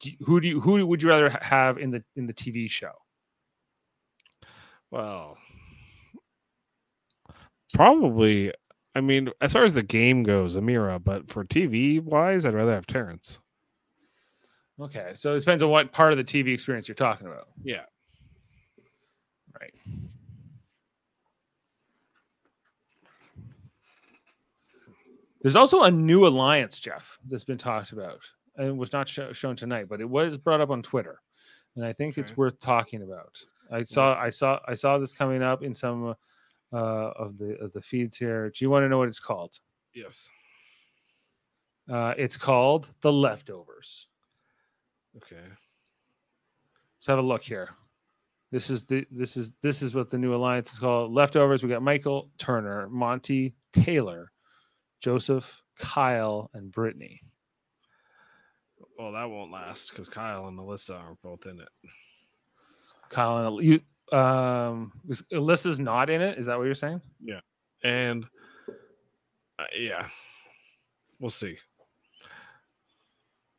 [0.00, 2.92] do who do you who would you rather have in the in the TV show?
[4.90, 5.38] Well,
[7.72, 8.52] probably.
[9.00, 12.74] I mean, as far as the game goes, Ameerah, but for TV wise, I'd rather
[12.74, 13.40] have Terrance.
[14.78, 17.48] Okay, so it depends on what part of the TV experience you're talking about.
[17.64, 17.84] Yeah.
[19.58, 19.72] Right.
[25.40, 29.56] There's also a new alliance, Jeff, that's been talked about and was not sho- shown
[29.56, 31.22] tonight, but it was brought up on Twitter,
[31.74, 33.42] and I think it's worth talking about.
[33.72, 34.18] I saw, Yes.
[34.22, 36.14] I saw, I saw this coming up in some
[36.72, 38.50] uh, of the of the feeds here.
[38.50, 39.58] Do you want to know what it's called?
[39.94, 40.28] Yes.
[41.90, 44.08] Uh, it's called the leftovers.
[45.16, 45.42] Okay.
[46.98, 47.70] Let's have a look here.
[48.52, 51.12] This is the this is this is what the new alliance is called.
[51.12, 51.62] Leftovers.
[51.62, 54.32] We got Michael Turner, Monte Taylor,
[55.00, 57.20] Joseph, Kyle, and Brittany.
[58.98, 61.68] Well, that won't last because Kyle and Alyssa are both in it.
[63.08, 63.80] Kyle and you.
[64.12, 66.38] Um, is, Alyssa's not in it.
[66.38, 67.00] Is that what you're saying?
[67.22, 67.40] Yeah.
[67.84, 68.26] And
[69.58, 70.06] uh, yeah,
[71.18, 71.56] we'll see.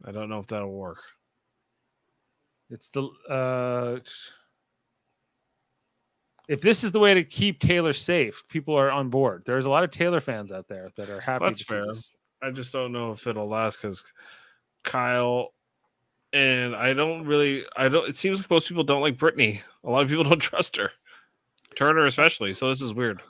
[0.05, 0.99] I don't know if that'll work.
[2.69, 3.99] It's the uh
[6.47, 9.43] if this is the way to keep Taylor safe, people are on board.
[9.45, 11.85] There's a lot of Taylor fans out there that are happy That's to see fair.
[11.87, 12.11] this.
[12.41, 14.03] I just don't know if it'll last because
[14.83, 15.53] Kyle
[16.34, 17.65] and I don't really.
[17.75, 18.07] I don't.
[18.07, 19.61] It seems like most people don't like Brittany.
[19.84, 20.91] A lot of people don't trust her,
[21.75, 22.53] Turner especially.
[22.53, 23.21] So this is weird.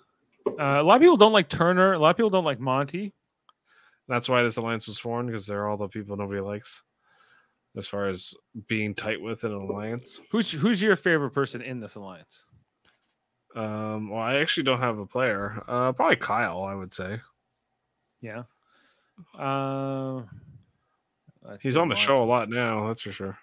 [0.48, 1.94] Uh, a lot of people don't like Turner.
[1.94, 3.14] A lot of people don't like Monte.
[4.08, 6.84] That's why this alliance was formed because they're all the people nobody likes,
[7.78, 8.36] as far as
[8.68, 10.20] being tight with an alliance.
[10.32, 12.46] Who's who's your favorite person in this alliance?
[13.56, 15.62] Um, well, I actually don't have a player.
[15.68, 16.64] Uh, probably Kyle.
[16.64, 17.20] I would say
[18.22, 18.44] Yeah.
[19.38, 20.24] Uh,
[21.62, 22.88] he's on the show a lot now.
[22.88, 23.38] That's for sure.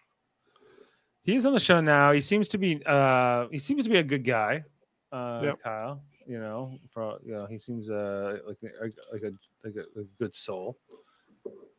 [1.23, 2.13] He's on the show now.
[2.13, 4.65] He seems to be uh he seems to be a good guy.
[5.13, 5.63] Uh Yep.
[5.63, 9.33] Kyle, you know, for you know, he seems uh like a, like a
[9.65, 10.77] like a, good soul.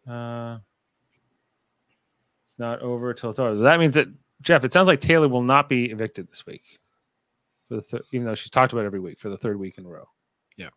[0.07, 0.59] Uh
[2.43, 3.55] it's not over till it's over.
[3.55, 4.07] That means that
[4.41, 6.63] Jeff, it sounds like Taylor will not be evicted this week.
[7.67, 9.85] For the thir- even though she's talked about every week for the third week in
[9.85, 10.07] a row.
[10.57, 10.69] Yeah.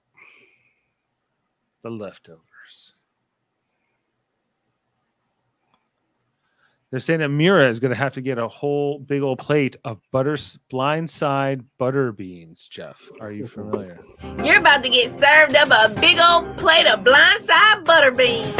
[1.82, 2.94] The leftovers.
[6.92, 9.76] They're saying that Mira is going to have to get a whole big old plate
[9.82, 12.68] of butter blindside butter beans.
[12.68, 13.98] Jeff, are you familiar?
[14.44, 18.54] You're about to get served up a big old plate of blindside butter beans.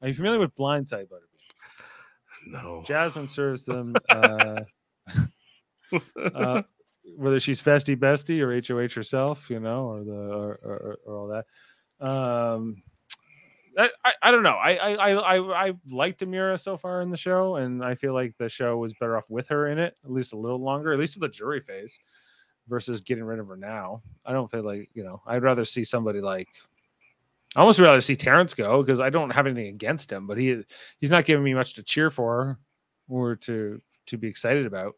[0.00, 2.62] Are you familiar with blindside butter beans?
[2.62, 2.82] No.
[2.86, 3.94] Jasmine serves them.
[4.08, 4.62] Uh,
[6.34, 6.62] uh,
[7.14, 11.28] whether she's festy bestie or HOH herself, you know, or the or, or, or all
[11.28, 12.06] that.
[12.06, 12.82] Um,
[13.78, 14.56] I, I, don't know.
[14.56, 18.14] I I I I, I liked Ameerah so far in the show, and I feel
[18.14, 20.92] like the show was better off with her in it, at least a little longer,
[20.92, 21.98] at least to the jury phase,
[22.68, 24.02] versus getting rid of her now.
[24.24, 25.22] I don't feel like you know.
[25.26, 26.48] I'd rather see somebody like.
[27.56, 30.62] I almost rather see Terrance go because I don't have anything against him, but he
[31.00, 32.58] he's not giving me much to cheer for
[33.08, 34.94] or to to be excited about.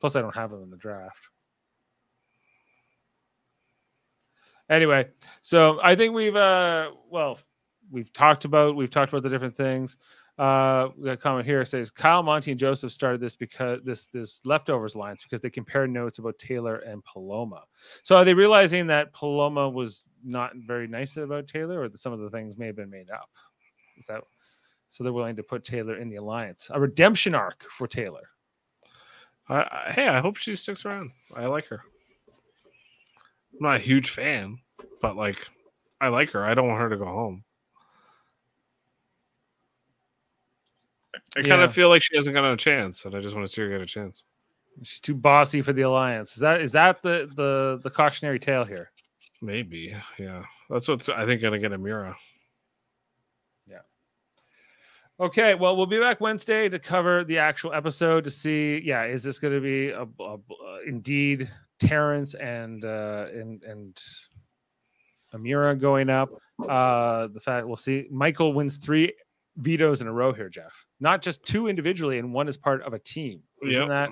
[0.00, 1.28] Plus, I don't have him in the draft.
[4.70, 5.08] Anyway,
[5.42, 7.38] so I think we've uh well
[7.90, 9.98] we've talked about we've talked about the different things.
[10.36, 14.08] Uh, we got a comment here says Kyle, Monte, and Joseph started this because this
[14.08, 17.62] this leftovers lines because they compared notes about Taylor and Paloma.
[18.02, 22.12] So are they realizing that Paloma was not very nice about Taylor, or that some
[22.12, 23.28] of the things may have been made up?
[23.96, 24.22] Is that
[24.88, 25.04] so?
[25.04, 28.28] They're willing to put Taylor in the alliance, a redemption arc for Taylor.
[29.48, 31.10] I, hey, I hope she sticks around.
[31.34, 31.82] I like her.
[33.52, 34.58] I'm not a huge fan,
[35.00, 35.46] but like,
[36.00, 36.44] I like her.
[36.44, 37.44] I don't want her to go home.
[41.36, 41.64] I kind Yeah.
[41.64, 43.68] of feel like she hasn't gotten a chance, and I just want to see her
[43.68, 44.24] get a chance.
[44.82, 46.32] She's too bossy for the alliance.
[46.34, 48.90] Is that is that the the the cautionary tale here?
[49.42, 50.42] Maybe, yeah.
[50.70, 52.14] That's what's I think gonna get Ameerah.
[53.68, 53.78] Yeah.
[55.20, 59.22] Okay, well, we'll be back Wednesday to cover the actual episode to see, yeah, is
[59.22, 64.00] this going to be a, a- uh, indeed Terrance and uh, and and
[65.34, 66.30] Ameerah going up?
[66.68, 68.06] Uh, the fact we'll see.
[68.10, 69.12] Michael wins three
[69.56, 70.84] vetoes in a row here, Jeff.
[71.00, 73.42] Not just two individually, and one is part of a team.
[73.62, 73.88] Isn't Yep.
[73.88, 74.10] that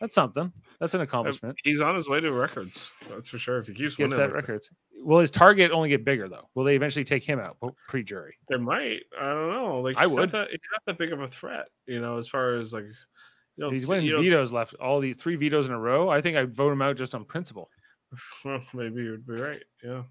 [0.00, 0.52] that's something?
[0.80, 1.58] That's an accomplishment.
[1.64, 2.92] He's on his way to records.
[3.10, 3.58] That's for sure.
[3.58, 4.70] If he keeps Just winning, set records.
[5.00, 6.48] Will his target only get bigger though?
[6.54, 7.56] Will they eventually take him out
[7.88, 8.36] pre jury?
[8.48, 9.00] They might.
[9.20, 9.80] I don't know.
[9.80, 10.30] Like I he's not would.
[10.30, 12.94] That, he's not that big of a threat, you know, as far as like, you
[13.64, 14.74] know, He's winning vetoes left.
[14.74, 16.08] All the three vetoes in a row.
[16.08, 17.68] I think I'd vote him out just on principle.
[18.44, 19.62] Well, maybe you'd be right.
[19.84, 20.02] Yeah.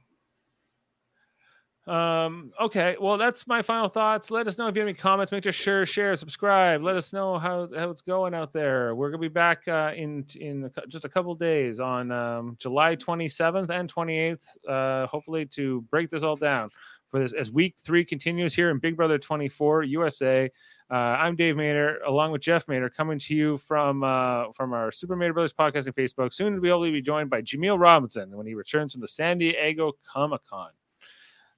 [1.88, 4.30] Um, okay, well, that's my final thoughts.
[4.30, 5.32] Let us know if you have any comments.
[5.32, 6.84] Make sure share, subscribe.
[6.84, 8.94] Let us know how, how it's going out there.
[8.94, 13.70] We're gonna be back uh, in in just a couple days on um, July 27th
[13.70, 16.70] and 28th, uh, hopefully to break this all down
[17.10, 20.52] for this as week three continues here in Big Brother 24 USA.
[20.92, 24.92] Uh, I'm Dave Maynard, along with Jeff Maynard, coming to you from uh, from our
[24.92, 26.34] Super Maynard Brothers podcasting Facebook.
[26.34, 29.08] Soon to be able to be joined by Jameel Robinson when he returns from the
[29.08, 30.70] San Diego Comic Con.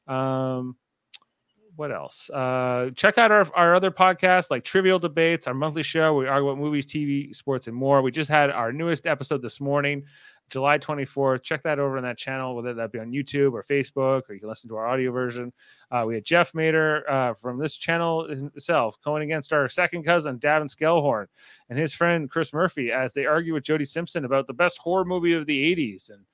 [0.10, 0.76] Um,
[1.80, 2.30] what else?
[2.30, 6.14] Uh, check out our, our other podcasts like Trivial Debates, our monthly show.
[6.14, 8.02] We argue about movies, TV, sports, and more.
[8.02, 10.04] We just had our newest episode this morning,
[10.50, 11.42] July 24th.
[11.42, 14.42] Check that over on that channel, whether that be on YouTube or Facebook, or you
[14.42, 15.54] can listen to our audio version.
[15.90, 20.38] Uh, we had Jeff Mater uh, from this channel himself going against our second cousin,
[20.38, 21.28] Davin Skellhorn,
[21.70, 25.06] and his friend Chris Murphy as they argue with Jody Simpson about the best horror
[25.06, 26.26] movie of the 80s and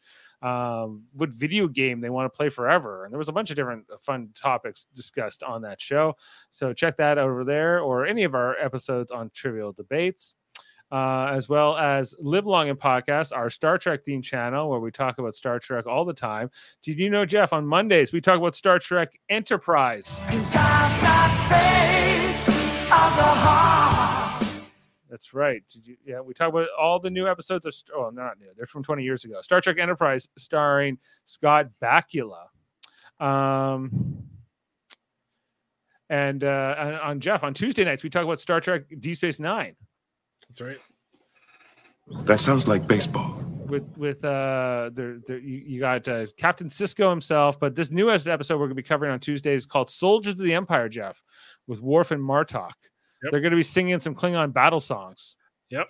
[0.46, 3.04] um, what video game they want to play forever.
[3.04, 6.16] And there was a bunch of different uh, fun topics discussed on that show.
[6.52, 10.36] So check that over there or any of our episodes on Trivial Debates.
[10.92, 14.92] Uh, as well as Live Long and Podcast, our Star Trek theme channel, where we
[14.92, 16.52] talk about Star Trek all the time.
[16.84, 20.22] Did you know, Jeff, on Mondays, we talk about Star Trek Enterprise?
[25.16, 25.64] That's right.
[25.72, 25.96] Did you?
[26.06, 27.74] Yeah, we talk about all the new episodes of.
[27.96, 28.48] Oh, not new.
[28.58, 29.42] They're from 20 years ago.
[29.42, 32.48] Star Trek Enterprise, starring Scott Bakula.
[33.22, 34.18] Um,
[36.10, 39.40] and uh, and on Jeff on Tuesday nights we talk about Star Trek D Space
[39.40, 39.74] Nine
[40.50, 40.78] That's right.
[42.26, 43.42] That sounds like baseball.
[43.68, 47.58] with with uh there, there you, you got uh, Captain Sisko himself.
[47.58, 50.40] But this newest episode we're going to be covering on Tuesday is called Soldiers of
[50.40, 50.90] the Empire.
[50.90, 51.24] Jeff
[51.68, 52.74] with Worf and Martok.
[53.26, 53.32] Yep.
[53.32, 55.36] They're going to be singing some Klingon battle songs.
[55.70, 55.88] Yep.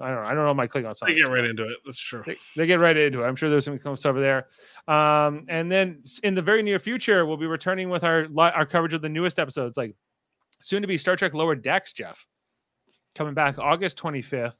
[0.00, 0.28] I don't know.
[0.28, 1.12] I don't know my Klingon songs.
[1.12, 1.76] I get right into it.
[1.84, 2.22] That's true.
[2.26, 3.26] They, they get right into it.
[3.26, 4.48] I'm sure there's some comes over there.
[4.94, 8.92] Um, and then in the very near future, we'll be returning with our our coverage
[8.92, 9.94] of the newest episodes, like
[10.60, 12.26] soon to be Star Trek Lower Decks, Jeff,
[13.14, 14.56] coming back August 25th.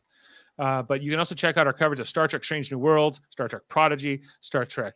[0.58, 3.20] Uh, but you can also check out our coverage of Star Trek Strange New Worlds,
[3.30, 4.94] Star Trek Prodigy, Star Trek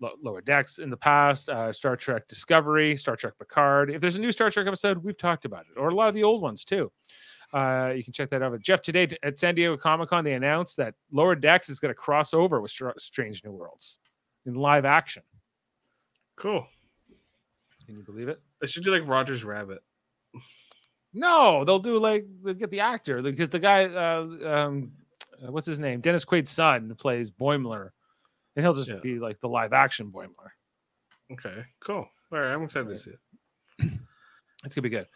[0.00, 3.90] Lower Decks in the past, uh, Star Trek Discovery, Star Trek Picard.
[3.90, 6.14] If there's a new Star Trek episode, we've talked about it, or a lot of
[6.14, 6.90] the old ones too.
[7.52, 8.52] Uh, you can check that out.
[8.52, 11.90] But Jeff, today at San Diego Comic Con, they announced that Lower Decks is going
[11.90, 14.00] to cross over with Str- Strange New Worlds
[14.46, 15.22] in live action.
[16.36, 16.66] Cool.
[17.86, 18.40] Can you believe it?
[18.60, 19.78] They should do like Roger's Rabbit.
[21.14, 24.92] No, they'll do like they'll get the actor because the guy, uh, um,
[25.42, 27.90] uh, what's his name, Dennis Quaid's son plays Boimler,
[28.58, 28.96] and he'll just Yeah.
[29.00, 30.50] be like the live action Boimler.
[31.32, 32.08] Okay, cool.
[32.32, 33.18] All right, I'm excited to see it.
[34.64, 35.06] It's gonna be good.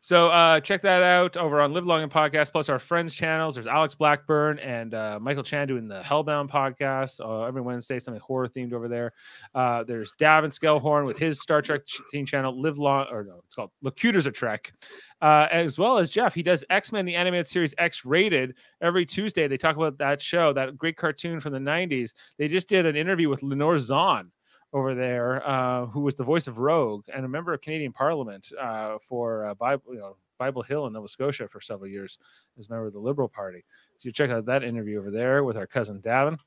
[0.00, 3.56] So uh, check that out over on Live Long and Podcast, plus our friends channels.
[3.56, 8.20] There's Alex Blackburn and uh, Michael Chan doing the Hellbound podcast uh, every Wednesday, something
[8.20, 9.12] horror themed over there.
[9.56, 11.82] Uh, there's Davin Skellhorn with his Star Trek
[12.12, 14.72] team channel, Live Long, or no, it's called Locutors of Trek,
[15.20, 16.32] uh, as well as Jeff.
[16.32, 19.48] He does X Men, the animated series X Rated, every Tuesday.
[19.48, 22.14] They talk about that show, that great cartoon from the 90s.
[22.38, 24.30] They just did an interview with Lenore Zann
[24.72, 28.52] over there, uh, who was the voice of Rogue and a member of Canadian Parliament
[28.60, 32.18] uh, for uh, Bible, you know, Bible Hill in Nova Scotia for several years
[32.58, 33.64] as a member of the Liberal Party.
[33.98, 36.38] So you check out that interview over there with our cousin Davin.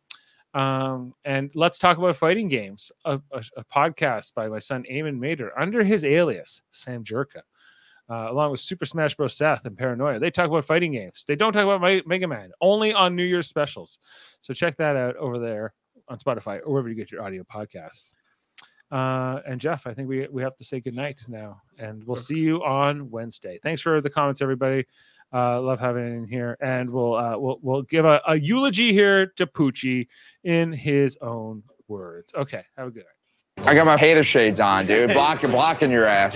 [0.54, 5.18] Um, and let's talk about fighting games, a, a, a podcast by my son Eamon
[5.18, 7.42] Mater under his alias Sam Jerka.
[8.10, 9.38] Uh, along with Super Smash Bros.
[9.38, 11.24] Seth and Paranoia, they talk about fighting games.
[11.26, 14.00] They don't talk about Mega Man, only on New Year's specials.
[14.42, 15.74] So check that out over there
[16.12, 18.14] on Spotify or wherever you get your audio podcasts.
[18.92, 22.38] Uh, and Jeff, I think we we have to say goodnight now, and we'll see
[22.38, 23.58] you on Wednesday.
[23.64, 24.86] Thanks for the comments, everybody.
[25.34, 28.92] Uh, love having you in here, and we'll uh, we'll we'll give a, a eulogy
[28.92, 30.08] here to Poochie
[30.44, 32.34] in his own words.
[32.36, 33.68] Okay, have a good night.
[33.68, 35.14] I got my hater shades on, dude.
[35.14, 36.36] Blocking, blocking your ass.